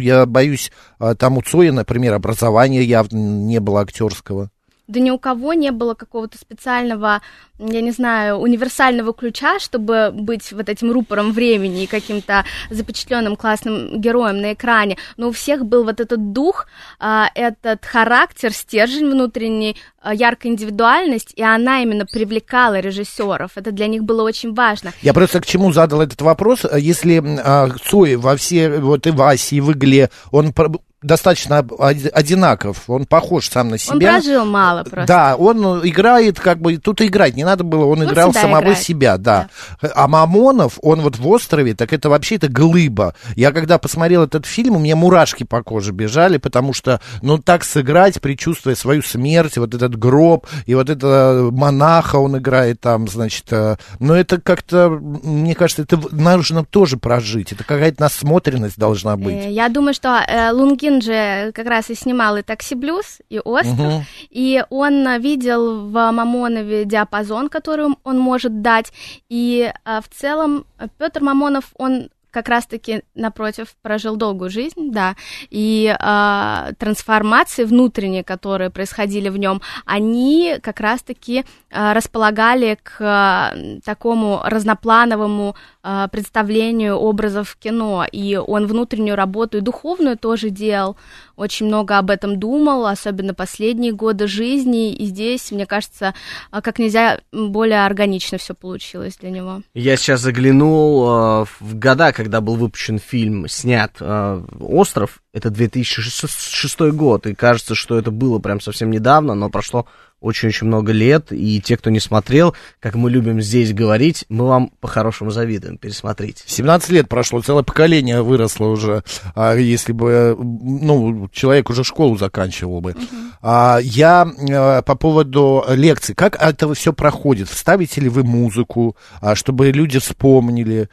Я 0.01 0.27
боюсь, 0.27 0.73
а, 0.99 1.15
там 1.15 1.39
у 1.39 1.43
Цоя, 1.43 1.71
например, 1.71 2.15
образования 2.15 2.83
явно 2.83 3.17
не 3.17 3.61
было 3.61 3.83
актерского. 3.83 4.51
Да 4.89 5.01
ни 5.01 5.11
у 5.11 5.19
кого 5.19 5.53
не 5.53 5.71
было 5.71 5.93
какого-то 5.93 6.39
специального, 6.39 7.21
я 7.59 7.81
не 7.83 7.91
знаю, 7.91 8.37
универсального 8.37 9.13
ключа, 9.13 9.59
чтобы 9.59 10.11
быть 10.13 10.51
вот 10.53 10.69
этим 10.71 10.93
рупором 10.93 11.33
времени 11.33 11.85
и 11.85 11.87
каким-то 11.87 12.45
запечатленным 12.71 13.37
классным 13.37 14.01
героем 14.01 14.41
на 14.41 14.55
экране. 14.55 14.97
Но 15.19 15.29
у 15.29 15.33
всех 15.33 15.67
был 15.67 15.85
вот 15.85 16.01
этот 16.01 16.33
дух, 16.33 16.69
а, 16.99 17.29
этот 17.35 17.85
характер, 17.85 18.53
стержень 18.53 19.11
внутренний, 19.11 19.77
а, 20.01 20.15
яркая 20.15 20.53
индивидуальность, 20.53 21.35
и 21.37 21.43
она 21.43 21.83
именно 21.83 22.07
привлекала 22.07 22.81
режиссеров. 22.81 23.53
Это 23.57 23.73
для 23.73 23.89
них 23.89 24.05
было 24.05 24.23
очень 24.23 24.55
важно. 24.55 24.93
Я 25.03 25.13
просто 25.13 25.41
к 25.41 25.47
чему 25.47 25.71
задал 25.71 26.01
этот 26.01 26.23
вопрос. 26.23 26.65
Если 26.77 27.23
а, 27.45 27.69
Цой 27.85 28.17
во 28.17 28.37
все, 28.37 28.71
вот 28.71 29.07
и 29.07 29.11
Васе, 29.11 29.57
и 29.57 29.61
в 29.61 29.73
Игле, 29.73 30.09
он 30.31 30.55
достаточно 31.03 31.61
од- 31.61 32.11
одинаков, 32.13 32.85
он 32.89 33.07
похож 33.07 33.49
сам 33.51 33.69
на 33.69 33.73
Он 33.75 33.79
себя. 33.79 34.13
прожил 34.15 34.45
мало 34.45 34.83
просто. 34.85 35.07
Да, 35.07 35.37
он 35.37 35.65
э, 35.85 35.89
играет, 35.89 36.41
как 36.41 36.61
бы, 36.61 36.77
тут 36.79 37.01
играть 37.03 37.37
не 37.37 37.45
надо 37.45 37.63
было, 37.65 37.85
он 37.85 38.01
Он 38.01 38.05
играл 38.07 38.33
самого 38.33 38.61
играет. 38.63 38.79
себя, 38.79 39.17
да. 39.17 39.49
А 39.95 40.09
Мамонов, 40.09 40.79
он 40.83 41.01
вот 41.01 41.17
в 41.17 41.29
острове, 41.29 41.75
так 41.75 41.93
это 41.93 42.09
вообще 42.11 42.35
это 42.37 42.49
глыба. 42.49 43.15
Я 43.37 43.53
когда 43.53 43.79
посмотрел 43.79 44.25
этот 44.25 44.45
фильм, 44.47 44.77
у 44.77 44.79
меня 44.81 44.97
мурашки 44.97 45.45
по 45.45 45.63
коже 45.63 45.93
бежали, 45.93 46.39
потому 46.39 46.73
что, 46.73 47.01
ну, 47.23 47.39
так 47.39 47.65
сыграть, 47.65 48.21
предчувствуя 48.21 48.75
свою 48.75 49.03
смерть, 49.03 49.57
вот 49.57 49.75
этот 49.75 49.97
гроб, 49.97 50.47
и 50.67 50.75
вот 50.75 50.91
это 50.91 51.49
монаха 51.53 52.17
он 52.17 52.39
играет 52.39 52.81
там, 52.81 53.07
значит, 53.09 53.45
э, 53.53 53.77
ну, 54.01 54.15
это 54.15 54.41
как-то, 54.41 54.89
мне 54.91 55.55
кажется, 55.55 55.83
это 55.83 55.99
нужно 56.11 56.65
тоже 56.65 56.97
прожить, 56.97 57.53
это 57.53 57.63
какая-то 57.63 58.03
насмотренность 58.03 58.79
должна 58.79 59.17
быть. 59.17 59.45
Э, 59.47 59.51
Я 59.53 59.69
думаю, 59.69 59.95
что 59.95 60.19
э, 60.27 60.51
Лунгин 60.89 61.03
же 61.03 61.53
как 61.53 61.67
раз 61.67 61.91
и 61.91 61.95
снимал 61.95 62.37
и 62.37 62.43
«Такси 62.43 62.75
Блюз», 62.75 63.19
и 63.29 63.39
«Остров», 63.39 63.79
Мгм. 63.79 64.05
и 64.31 64.65
он 64.71 65.21
видел 65.21 65.87
в 65.89 65.93
Мамонове 66.13 66.85
диапазон, 66.85 67.49
который 67.49 67.87
он 68.05 68.19
может 68.19 68.63
дать, 68.63 68.93
и 69.29 69.73
э, 69.85 70.01
в 70.01 70.09
целом 70.15 70.65
Петр 70.99 71.21
Мамонов, 71.23 71.73
он 71.77 72.11
как 72.31 72.49
раз-таки, 72.49 73.03
напротив, 73.15 73.69
прожил 73.83 74.17
долгую 74.17 74.51
жизнь, 74.51 74.91
да, 74.93 75.17
и 75.51 75.95
э, 75.99 76.73
трансформации 76.79 77.65
внутренние, 77.65 78.25
которые 78.25 78.71
происходили 78.71 79.29
в 79.29 79.37
нем, 79.37 79.61
они 79.85 80.57
как 80.63 80.81
раз-таки 80.81 81.45
э, 81.71 81.93
располагали 81.93 82.79
к 82.83 83.01
э, 83.01 83.81
такому 83.85 84.41
разноплановому 84.45 85.57
э, 85.83 86.09
представлению 86.11 86.97
образов 86.97 87.51
в 87.51 87.57
кино, 87.57 88.07
и 88.11 88.37
он 88.37 88.67
внутреннюю 88.67 89.17
работу 89.17 89.59
и 89.59 89.63
духовную 89.63 90.19
тоже 90.19 90.51
делал, 90.51 90.97
очень 91.37 91.67
много 91.67 91.99
об 91.99 92.11
этом 92.11 92.39
думал, 92.39 92.87
особенно 92.87 93.33
последние 93.35 93.93
годы 93.93 94.27
жизни, 94.27 94.93
и 94.93 95.07
здесь, 95.07 95.51
мне 95.53 95.67
кажется, 95.67 96.15
как 96.51 96.79
нельзя 96.79 97.21
более 97.33 97.85
органично 97.85 98.39
все 98.39 98.55
получилось 98.55 99.17
для 99.17 99.31
него. 99.31 99.63
Я 99.75 99.97
сейчас 99.97 100.21
заглянул 100.21 101.09
э, 101.09 101.45
в 101.61 101.75
года, 101.79 102.13
когда 102.19 102.41
был 102.41 102.57
выпущен 102.57 102.99
фильм, 102.99 103.47
снят 103.47 103.93
э, 104.01 104.43
«Остров». 104.59 105.23
Это 105.33 105.51
2006 105.51 106.81
год, 106.91 107.29
и 107.29 107.35
кажется, 107.37 107.77
что 107.77 107.97
это 107.97 108.11
было 108.11 108.41
прям 108.41 108.61
совсем 108.61 108.91
недавно, 108.91 109.37
но 109.37 109.49
прошло 109.51 109.87
очень-очень 110.21 110.67
много 110.67 110.91
лет, 110.91 111.29
и 111.31 111.61
те, 111.61 111.77
кто 111.77 111.91
не 111.91 112.01
смотрел, 112.01 112.57
как 112.81 112.97
мы 112.97 113.09
любим 113.09 113.41
здесь 113.41 113.73
говорить, 113.73 114.25
мы 114.29 114.47
вам 114.47 114.73
по-хорошему 114.81 115.31
завидуем, 115.31 115.79
пересмотрите. 115.79 116.43
17 116.45 116.91
лет 116.91 117.09
прошло, 117.09 117.41
целое 117.41 117.63
поколение 117.63 118.23
выросло 118.23 118.67
уже, 118.67 119.05
а, 119.37 119.55
если 119.55 119.93
бы, 119.93 120.37
ну, 120.37 121.29
человек 121.33 121.71
уже 121.71 121.85
школу 121.85 122.17
заканчивал 122.17 122.81
бы. 122.81 122.97
А, 123.41 123.79
я 123.81 124.27
э, 124.27 124.83
по 124.83 124.97
поводу 124.97 125.65
лекций, 125.69 126.17
как 126.17 126.35
это 126.43 126.75
все 126.75 126.93
проходит? 126.93 127.49
Вставите 127.49 128.01
ли 128.01 128.09
вы 128.09 128.25
музыку, 128.25 128.97
а, 129.21 129.37
чтобы 129.37 129.71
люди 129.71 130.01
вспомнили, 130.01 130.89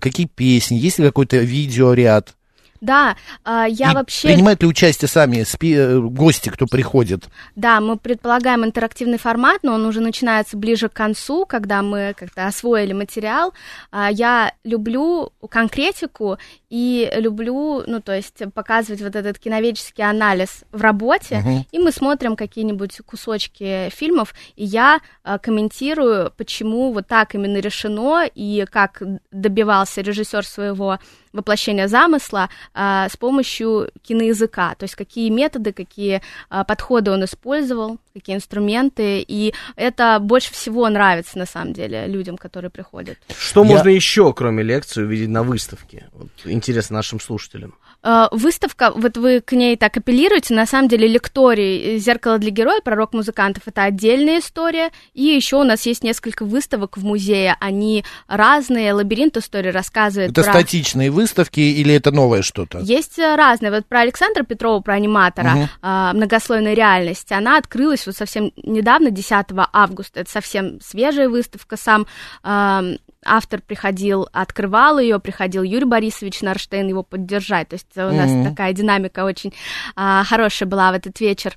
какие 0.00 0.26
песни, 0.26 0.76
есть 0.76 0.98
ли 0.98 1.06
какой-то 1.06 1.36
видеоряд? 1.38 2.34
Да, 2.80 3.16
э, 3.44 3.64
я 3.70 3.90
И 3.90 3.94
вообще... 3.94 4.28
Принимают 4.28 4.62
ли 4.62 4.68
участие 4.68 5.08
сами 5.08 5.42
спи- 5.42 5.74
э, 5.74 5.98
гости, 5.98 6.48
кто 6.48 6.66
приходит? 6.66 7.24
Да, 7.56 7.80
мы 7.80 7.96
предполагаем 7.96 8.64
интерактивный 8.64 9.18
формат, 9.18 9.64
но 9.64 9.74
он 9.74 9.84
уже 9.84 10.00
начинается 10.00 10.56
ближе 10.56 10.88
к 10.88 10.92
концу, 10.92 11.44
когда 11.44 11.82
мы 11.82 12.14
как-то 12.16 12.46
освоили 12.46 12.92
материал. 12.92 13.52
А, 13.90 14.10
Я 14.10 14.52
люблю 14.62 15.32
конкретику 15.50 16.38
и 16.70 17.10
люблю, 17.14 17.82
ну, 17.86 18.00
то 18.00 18.14
есть 18.14 18.42
показывать 18.52 19.00
вот 19.00 19.16
этот 19.16 19.38
киноведческий 19.38 20.04
анализ 20.04 20.64
в 20.70 20.82
работе, 20.82 21.38
Мгм. 21.38 21.66
и 21.70 21.78
мы 21.78 21.92
смотрим 21.92 22.36
какие-нибудь 22.36 22.98
кусочки 23.06 23.88
фильмов, 23.90 24.34
и 24.54 24.64
я 24.64 25.00
а, 25.24 25.38
комментирую, 25.38 26.32
почему 26.36 26.92
вот 26.92 27.06
так 27.06 27.34
именно 27.34 27.58
решено, 27.58 28.24
и 28.34 28.66
как 28.70 29.02
добивался 29.30 30.02
режиссер 30.02 30.44
своего 30.44 30.98
воплощения 31.32 31.88
замысла 31.88 32.50
а, 32.74 33.08
с 33.08 33.16
помощью 33.16 33.90
киноязыка, 34.02 34.74
то 34.74 34.84
есть 34.84 34.94
какие 34.94 35.30
методы, 35.30 35.72
какие 35.72 36.22
а, 36.50 36.64
подходы 36.64 37.10
он 37.10 37.24
использовал, 37.24 37.98
какие 38.18 38.36
инструменты, 38.36 39.24
и 39.26 39.54
это 39.76 40.18
больше 40.20 40.52
всего 40.52 40.88
нравится 40.88 41.38
на 41.38 41.46
самом 41.46 41.72
деле 41.72 42.06
людям, 42.06 42.36
которые 42.36 42.70
приходят. 42.70 43.18
Что 43.38 43.62
Я- 43.64 43.70
можно 43.70 43.88
еще, 43.88 44.32
кроме 44.32 44.62
лекции, 44.62 45.02
увидеть 45.02 45.28
на 45.28 45.42
выставке? 45.42 46.08
Вот, 46.12 46.28
интересно 46.44 46.96
нашим 46.96 47.20
слушателям. 47.20 47.74
Э, 48.08 48.28
Выставка, 48.30 48.90
вот 48.94 49.18
вы 49.18 49.42
к 49.42 49.52
ней 49.52 49.76
так 49.76 49.98
апеллируете, 49.98 50.54
на 50.54 50.64
самом 50.64 50.88
деле 50.88 51.06
лекторий 51.06 51.98
«Зеркало 51.98 52.38
для 52.38 52.50
героя», 52.50 52.80
«Пророк 52.80 53.12
музыкантов»— 53.12 53.64
это 53.66 53.82
отдельная 53.82 54.38
история, 54.38 54.90
и 55.12 55.24
еще 55.24 55.56
у 55.56 55.64
нас 55.64 55.84
есть 55.84 56.02
несколько 56.02 56.46
выставок 56.46 56.96
в 56.96 57.04
музее, 57.04 57.56
они 57.60 58.04
разные, 58.26 58.94
«Лабиринт 58.94 59.36
истории» 59.36 59.68
рассказывает 59.68 60.30
Это 60.30 60.42
про... 60.42 60.52
статичные 60.52 61.10
выставки 61.10 61.60
или 61.60 61.92
это 61.92 62.10
новое 62.10 62.40
что-то? 62.40 62.78
Есть 62.78 63.18
э, 63.18 63.34
разные. 63.34 63.70
Вот 63.70 63.84
про 63.84 64.00
Александра 64.00 64.42
Петрова, 64.42 64.80
про 64.80 64.94
аниматора, 64.94 65.68
а, 65.82 66.14
многослойная 66.14 66.72
реальность, 66.72 67.30
она 67.30 67.58
открылась 67.58 68.06
вот 68.06 68.16
совсем 68.16 68.52
недавно, 68.56 69.10
10 69.10 69.46
августа. 69.72 70.20
Это 70.20 70.30
совсем 70.30 70.80
свежая 70.80 71.28
выставка. 71.28 71.76
Сам 71.76 72.06
а, 72.42 72.82
автор 73.24 73.60
приходил, 73.60 74.28
открывал 74.32 74.98
ее, 74.98 75.18
приходил 75.18 75.62
Юрий 75.62 75.84
Борисович 75.84 76.42
Нарштейн 76.42 76.88
его 76.88 77.02
поддержать. 77.02 77.68
То 77.68 77.74
есть 77.74 77.96
у 77.96 78.12
нас 78.12 78.30
Мгм. 78.30 78.44
такая 78.50 78.72
динамика 78.72 79.24
очень 79.24 79.52
а, 79.96 80.22
хорошая 80.24 80.68
была 80.68 80.92
в 80.92 80.94
этот 80.94 81.18
вечер. 81.20 81.54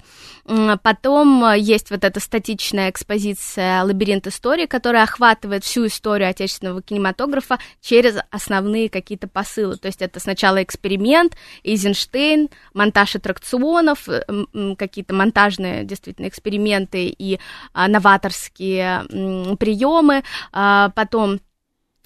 Потом 0.81 1.43
а, 1.43 1.55
есть 1.55 1.91
вот 1.91 2.03
эта 2.03 2.19
статичная 2.19 2.89
экспозиция 2.89 3.83
«Лабиринт 3.83 4.27
истории», 4.27 4.65
которая 4.65 5.03
охватывает 5.03 5.63
всю 5.63 5.85
историю 5.85 6.29
отечественного 6.29 6.81
кинематографа 6.81 7.59
через 7.79 8.15
основные 8.31 8.89
какие-то 8.89 9.27
посылы. 9.27 9.77
То 9.77 9.87
есть 9.87 10.01
это 10.01 10.19
сначала 10.19 10.61
эксперимент, 10.63 11.35
Эйзенштейн, 11.63 12.49
монтаж 12.73 13.15
аттракционов, 13.15 14.09
э, 14.09 14.21
какие-то 14.77 15.13
монтажные 15.13 15.83
действительно 15.83 16.27
эксперименты 16.27 17.05
и 17.07 17.39
а, 17.73 17.87
новаторские 17.87 19.05
м, 19.11 19.57
приемы. 19.57 20.23
А, 20.51 20.89
Потом 20.95 21.39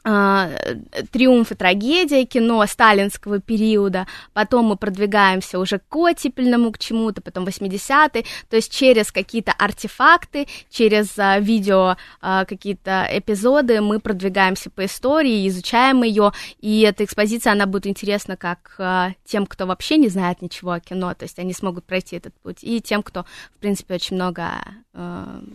триумф 0.05 1.51
и 1.51 1.55
трагедия 1.55 2.25
кино 2.25 2.63
сталинского 2.67 3.39
периода, 3.39 4.05
потом 4.33 4.65
мы 4.65 4.77
продвигаемся 4.77 5.57
уже 5.57 5.79
к 5.79 5.95
оттепельному 5.95 6.71
к 6.71 6.77
чему-то, 6.77 7.21
потом 7.21 7.45
80-е, 7.45 8.23
то 8.49 8.55
есть 8.55 8.71
через 8.71 9.11
какие-то 9.11 9.51
артефакты, 9.51 10.47
через 10.69 11.17
а, 11.17 11.39
видео 11.39 11.97
а, 12.21 12.45
какие-то 12.45 13.07
эпизоды 13.09 13.81
мы 13.81 13.99
продвигаемся 13.99 14.69
по 14.69 14.85
истории, 14.85 15.47
изучаем 15.47 16.03
ее, 16.03 16.33
и 16.59 16.81
эта 16.81 17.03
экспозиция, 17.03 17.53
она 17.53 17.65
будет 17.65 17.87
интересна 17.87 18.37
как 18.37 18.75
а, 18.77 19.13
тем, 19.25 19.47
кто 19.47 19.65
вообще 19.65 19.97
не 19.97 20.09
знает 20.09 20.41
ничего 20.43 20.71
о 20.73 20.79
кино, 20.79 21.15
то 21.15 21.23
есть 21.23 21.39
они 21.39 21.53
смогут 21.53 21.85
пройти 21.85 22.15
этот 22.17 22.35
путь, 22.43 22.59
и 22.61 22.79
тем, 22.79 23.01
кто, 23.01 23.25
в 23.55 23.59
принципе, 23.59 23.95
очень 23.95 24.17
много 24.17 24.51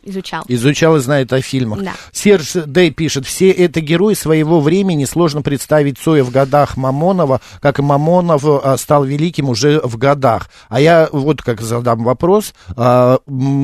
изучал. 0.02 0.44
Изучал 0.48 0.96
и 0.96 1.00
знает 1.00 1.32
о 1.32 1.40
фильмах. 1.40 1.82
Да. 1.82 1.92
Серж 2.12 2.52
Дэй 2.66 2.90
пишет, 2.90 3.26
все 3.26 3.50
это 3.50 3.80
герои 3.80 4.14
своего 4.14 4.60
времени, 4.60 5.04
сложно 5.04 5.42
представить 5.42 5.98
Цоя 5.98 6.24
в 6.24 6.30
годах 6.30 6.76
Мамонова, 6.76 7.40
как 7.60 7.78
и 7.78 7.82
Мамонов 7.82 8.44
а, 8.44 8.76
стал 8.76 9.04
великим 9.04 9.48
уже 9.48 9.80
в 9.82 9.96
годах. 9.96 10.50
А 10.68 10.80
я 10.80 11.08
вот 11.12 11.42
как 11.42 11.60
задам 11.60 12.04
вопрос. 12.04 12.54
А, 12.76 13.18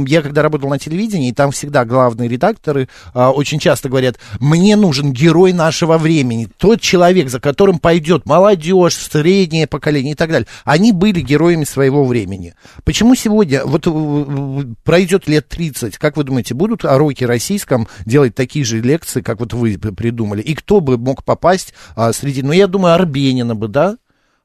Я 0.06 0.22
когда 0.22 0.42
работал 0.42 0.68
на 0.70 0.78
телевидении, 0.78 1.32
там 1.32 1.50
всегда 1.50 1.84
главные 1.84 2.28
редакторы 2.28 2.88
а, 3.12 3.30
очень 3.30 3.58
часто 3.58 3.88
говорят, 3.88 4.16
мне 4.40 4.76
нужен 4.76 5.12
герой 5.12 5.52
нашего 5.52 5.98
времени, 5.98 6.48
тот 6.58 6.80
человек, 6.80 7.28
за 7.28 7.40
которым 7.40 7.78
пойдет 7.78 8.26
молодежь, 8.26 8.94
среднее 8.94 9.66
поколение 9.66 10.12
и 10.12 10.16
так 10.16 10.30
далее. 10.30 10.46
Они 10.64 10.92
были 10.92 11.20
героями 11.20 11.64
своего 11.64 12.04
времени. 12.04 12.54
Почему 12.84 13.14
сегодня, 13.14 13.64
вот 13.64 13.86
э, 13.86 14.74
пройдет 14.84 15.28
лет 15.28 15.48
30, 15.48 15.65
как 15.98 16.16
вы 16.16 16.24
думаете, 16.24 16.54
будут 16.54 16.84
о 16.84 16.96
роке 16.98 17.26
российском 17.26 17.88
делать 18.04 18.34
такие 18.34 18.64
же 18.64 18.80
лекции, 18.80 19.20
как 19.20 19.40
вот 19.40 19.52
вы 19.52 19.78
придумали? 19.78 20.42
И 20.42 20.54
кто 20.54 20.80
бы 20.80 20.98
мог 20.98 21.24
попасть 21.24 21.74
а, 21.94 22.12
среди... 22.12 22.42
Ну, 22.42 22.52
я 22.52 22.66
думаю, 22.66 22.94
Арбенина 22.94 23.54
бы, 23.54 23.68
да? 23.68 23.96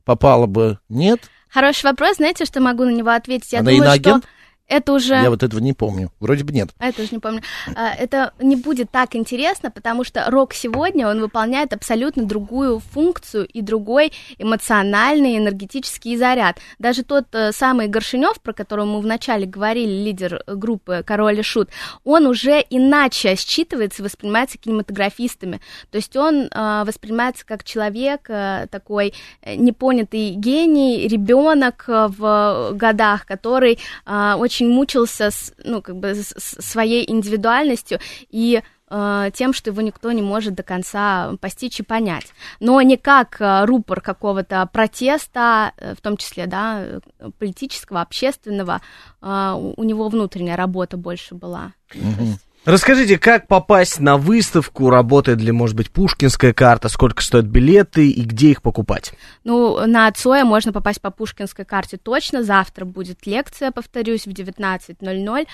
Попала 0.05 0.47
бы, 0.47 0.79
нет? 0.89 1.21
Хороший 1.49 1.85
вопрос, 1.85 2.17
знаете, 2.17 2.45
что 2.45 2.61
могу 2.61 2.85
на 2.85 2.91
него 2.91 3.09
ответить? 3.09 3.51
Я 3.51 3.59
Она 3.59 3.71
думаю, 3.71 3.85
иноагент? 3.85 4.23
что 4.23 4.40
это 4.71 4.93
уже... 4.93 5.15
Я 5.15 5.29
вот 5.29 5.43
этого 5.43 5.59
не 5.59 5.73
помню. 5.73 6.11
Вроде 6.19 6.43
бы 6.45 6.53
нет. 6.53 6.69
А 6.79 6.87
я 6.87 6.91
тоже 6.93 7.09
не 7.11 7.19
помню. 7.19 7.41
А, 7.75 7.93
Это 7.93 8.31
не 8.39 8.55
будет 8.55 8.89
так 8.89 9.15
интересно, 9.15 9.69
потому 9.69 10.05
что 10.05 10.23
рок 10.29 10.53
сегодня, 10.53 11.09
он 11.09 11.19
выполняет 11.19 11.73
абсолютно 11.73 12.23
другую 12.23 12.79
функцию 12.79 13.45
и 13.45 13.61
другой 13.61 14.13
эмоциональный, 14.37 15.37
энергетический 15.37 16.15
заряд. 16.15 16.59
Даже 16.79 17.03
тот 17.03 17.25
э, 17.33 17.51
самый 17.51 17.87
Горшинев, 17.87 18.39
про 18.39 18.53
которого 18.53 18.85
мы 18.85 19.01
вначале 19.01 19.45
говорили, 19.45 19.91
лидер 19.91 20.41
группы 20.47 21.03
Король 21.05 21.39
и 21.39 21.43
Шут, 21.43 21.69
он 22.05 22.25
уже 22.25 22.63
иначе 22.69 23.33
считывается 23.33 23.99
и 23.99 24.03
воспринимается 24.03 24.57
кинематографистами. 24.57 25.59
То 25.89 25.97
есть 25.97 26.15
он 26.15 26.49
э, 26.49 26.83
воспринимается 26.85 27.45
как 27.45 27.65
человек, 27.65 28.29
э, 28.29 28.67
такой 28.71 29.13
э, 29.41 29.55
непонятый 29.55 30.29
гений, 30.31 31.07
ребенок 31.09 31.83
э, 31.89 32.07
в 32.07 32.71
годах, 32.73 33.25
который 33.25 33.79
э, 34.05 34.35
очень 34.61 34.69
мучился 34.73 35.31
с, 35.31 35.53
ну, 35.63 35.81
как 35.81 35.95
бы 35.97 36.13
с- 36.13 36.33
своей 36.61 37.09
индивидуальностью 37.09 37.99
и 38.29 38.61
э, 38.93 39.31
тем, 39.33 39.53
что 39.53 39.69
его 39.69 39.81
никто 39.81 40.11
не 40.11 40.21
может 40.21 40.53
до 40.53 40.63
конца 40.63 41.33
постичь 41.39 41.79
и 41.79 41.83
понять. 41.83 42.25
Но 42.59 42.81
не 42.81 42.97
как 42.97 43.39
э, 43.39 43.63
рупор 43.65 44.01
какого-то 44.01 44.67
протеста, 44.71 45.71
э, 45.77 45.95
в 45.95 46.01
том 46.01 46.17
числе, 46.17 46.45
да, 46.45 46.99
политического, 47.39 48.01
общественного, 48.01 48.81
у 49.21 49.83
него 49.83 50.09
внутренняя 50.09 50.57
работа 50.57 50.97
больше 50.97 51.35
была. 51.35 51.73
Есть- 51.93 52.47
Расскажите, 52.63 53.17
как 53.17 53.47
попасть 53.47 53.99
на 53.99 54.17
выставку, 54.17 54.91
работает 54.91 55.41
ли, 55.41 55.51
может 55.51 55.75
быть, 55.75 55.89
пушкинская 55.89 56.53
карта, 56.53 56.89
сколько 56.89 57.23
стоят 57.23 57.45
билеты 57.45 58.09
и 58.11 58.21
где 58.21 58.51
их 58.51 58.61
покупать? 58.61 59.13
Ну, 59.43 59.87
на 59.87 60.11
Цоя 60.11 60.45
можно 60.45 60.71
попасть 60.71 61.01
по 61.01 61.09
Пушкинской 61.09 61.65
карте 61.65 61.97
точно. 61.97 62.43
Завтра 62.43 62.85
будет 62.85 63.25
лекция, 63.25 63.71
повторюсь, 63.71 64.27
в 64.27 64.31
19.00. 64.31 65.47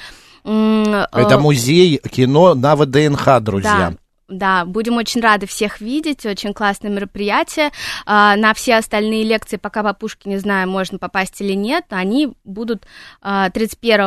М, 0.44 0.94
э, 0.94 1.08
Это 1.14 1.40
музей 1.40 1.98
кино 1.98 2.54
на 2.56 2.76
ВДНХ, 2.76 3.40
друзья. 3.40 3.94
Да, 3.94 3.98
да, 4.28 4.66
будем 4.66 4.98
очень 4.98 5.22
рады 5.22 5.48
всех 5.48 5.80
видеть, 5.80 6.26
очень 6.26 6.54
классное 6.54 6.92
мероприятие. 6.92 7.72
А, 8.06 8.36
На 8.36 8.54
все 8.54 8.76
остальные 8.76 9.24
лекции, 9.24 9.56
пока 9.56 9.82
по 9.82 9.94
Пушкине 9.94 10.36
не 10.36 10.42
знаю, 10.42 10.70
можно 10.70 10.98
попасть 10.98 11.40
или 11.40 11.54
нет, 11.54 11.86
они 11.90 12.34
будут 12.44 12.86
а, 13.22 13.50
31 13.50 14.02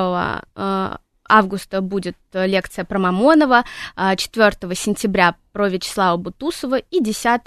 а, 0.54 0.98
августа 1.30 1.80
будет 1.80 2.16
э, 2.32 2.46
лекция 2.46 2.84
про 2.84 2.98
Мамонова, 2.98 3.64
а, 3.96 4.16
4 4.16 4.74
сентября 4.74 5.36
про 5.52 5.68
Вячеслава 5.68 6.16
Бутусова 6.16 6.76
и 6.76 7.02
10 7.02 7.42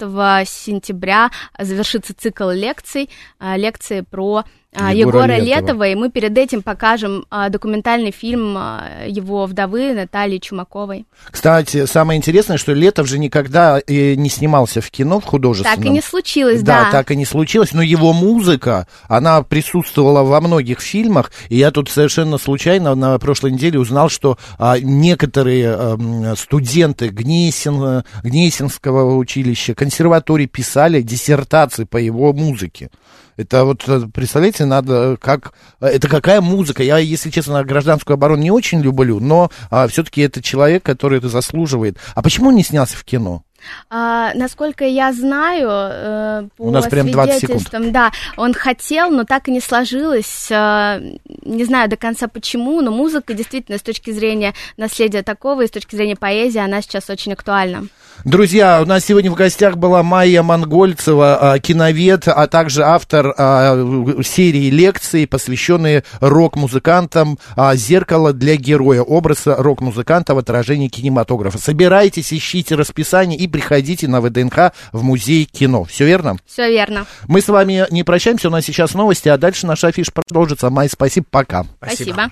сентября 0.46 1.30
завершится 1.58 2.14
цикл 2.14 2.50
лекций, 2.50 3.10
а, 3.38 3.56
лекции 3.56 4.00
про 4.00 4.38
а, 4.38 4.44
Егора 4.74 4.92
Егора, 4.92 5.36
Летова. 5.38 5.60
Летова, 5.60 5.88
и 5.88 5.94
мы 5.94 6.10
перед 6.10 6.36
этим 6.36 6.62
покажем 6.62 7.26
а, 7.30 7.48
документальный 7.48 8.10
фильм 8.10 8.56
а, 8.56 9.04
его 9.06 9.46
вдовы 9.46 9.94
Натальи 9.94 10.38
Чумаковой. 10.38 11.06
Кстати, 11.30 11.86
самое 11.86 12.18
интересное, 12.18 12.58
что 12.58 12.72
Летов 12.72 13.08
же 13.08 13.18
никогда 13.18 13.80
э, 13.86 14.14
не 14.14 14.28
снимался 14.28 14.80
в 14.80 14.90
кино, 14.90 15.20
в 15.20 15.24
художественном. 15.24 15.76
Так 15.76 15.86
и 15.86 15.90
не 15.90 16.00
случилось, 16.00 16.62
Да, 16.62 16.84
да. 16.84 16.90
так 16.90 17.10
и 17.10 17.16
не 17.16 17.24
случилось, 17.24 17.72
но 17.72 17.82
его 17.82 18.12
музыка, 18.12 18.86
она 19.08 19.42
присутствовала 19.42 20.22
во 20.22 20.40
многих 20.40 20.80
фильмах, 20.80 21.30
и 21.48 21.56
я 21.56 21.70
тут 21.70 21.88
совершенно 21.90 22.38
случайно 22.38 22.94
на 22.94 23.18
прошлой 23.18 23.52
неделе 23.52 23.78
узнал, 23.78 24.08
что 24.08 24.38
а, 24.58 24.78
некоторые 24.78 25.74
ам, 25.74 26.36
студенты 26.36 27.08
Гнесин, 27.08 27.82
э, 27.82 28.02
Гнесинского 28.22 29.16
училища, 29.16 29.74
консерватории 29.74 30.46
писали 30.46 31.02
диссертации 31.02 31.84
по 31.84 31.96
его 31.96 32.32
музыке. 32.32 32.90
Это 33.36 33.64
вот, 33.64 33.84
э, 33.88 34.02
представляете, 34.12 34.64
надо, 34.64 35.16
как, 35.20 35.52
э, 35.80 35.86
это 35.86 36.08
какая 36.08 36.40
музыка. 36.40 36.82
Я, 36.82 36.98
если 36.98 37.30
честно, 37.30 37.64
гражданскую 37.64 38.14
оборону 38.14 38.42
не 38.42 38.50
очень 38.50 38.80
люблю, 38.80 39.20
но 39.20 39.50
все-таки 39.88 40.22
это 40.22 40.42
человек, 40.42 40.82
который 40.82 41.18
это 41.18 41.28
заслуживает. 41.28 41.98
А 42.14 42.22
почему 42.22 42.48
он 42.48 42.54
не 42.54 42.64
снялся 42.64 42.96
в 42.96 43.04
кино? 43.04 43.42
А, 43.90 44.32
насколько 44.34 44.84
я 44.84 45.12
знаю, 45.12 45.68
э, 45.70 46.48
по 46.56 46.64
У 46.64 46.70
нас 46.70 46.86
прям 46.86 47.10
20 47.10 47.40
секунд. 47.40 47.92
да, 47.92 48.12
он 48.36 48.54
хотел, 48.54 49.10
но 49.10 49.24
так 49.24 49.48
и 49.48 49.50
не 49.52 49.60
сложилось. 49.60 50.48
э, 50.50 51.16
не 51.44 51.64
знаю 51.64 51.88
до 51.88 51.96
конца 51.96 52.28
почему, 52.28 52.80
но 52.80 52.90
музыка 52.90 53.34
действительно 53.34 53.78
с 53.78 53.82
точки 53.82 54.10
зрения 54.10 54.54
наследия 54.76 55.22
такого 55.22 55.62
и 55.62 55.66
с 55.66 55.70
точки 55.70 55.96
зрения 55.96 56.16
поэзии 56.16 56.58
она 56.58 56.82
сейчас 56.82 57.08
очень 57.10 57.32
актуальна. 57.32 57.86
Друзья, 58.22 58.80
у 58.80 58.86
нас 58.86 59.04
сегодня 59.04 59.30
в 59.30 59.34
гостях 59.34 59.76
была 59.76 60.02
Майя 60.02 60.42
Монгольцева, 60.42 61.52
а, 61.54 61.58
киновед, 61.58 62.28
а 62.28 62.46
также 62.46 62.82
автор 62.82 63.34
а, 63.36 63.76
серии 64.22 64.70
лекций, 64.70 65.26
посвященные 65.26 66.04
рок-музыкантам 66.20 67.38
а, 67.56 67.74
«Зеркало 67.74 68.32
для 68.32 68.56
героя», 68.56 69.02
образ 69.02 69.42
рок-музыканта 69.44 70.34
в 70.34 70.38
отражении 70.38 70.88
кинематографа. 70.88 71.58
Собирайтесь, 71.58 72.32
ищите 72.32 72.76
расписание 72.76 73.38
и 73.38 73.46
приходите 73.46 74.08
на 74.08 74.20
ВДНХ 74.20 74.72
в 74.92 75.02
музей 75.02 75.44
кино. 75.44 75.84
Все 75.84 76.06
верно? 76.06 76.36
Все 76.46 76.70
верно. 76.70 77.06
Мы 77.26 77.42
с 77.42 77.48
вами 77.48 77.86
не 77.90 78.04
прощаемся, 78.04 78.48
у 78.48 78.50
нас 78.50 78.64
сейчас 78.64 78.94
новости, 78.94 79.28
а 79.28 79.36
дальше 79.36 79.66
наш 79.66 79.84
афиш 79.84 80.12
продолжится. 80.12 80.70
Май, 80.70 80.88
спасибо, 80.88 81.26
пока. 81.30 81.66
Спасибо. 81.82 82.30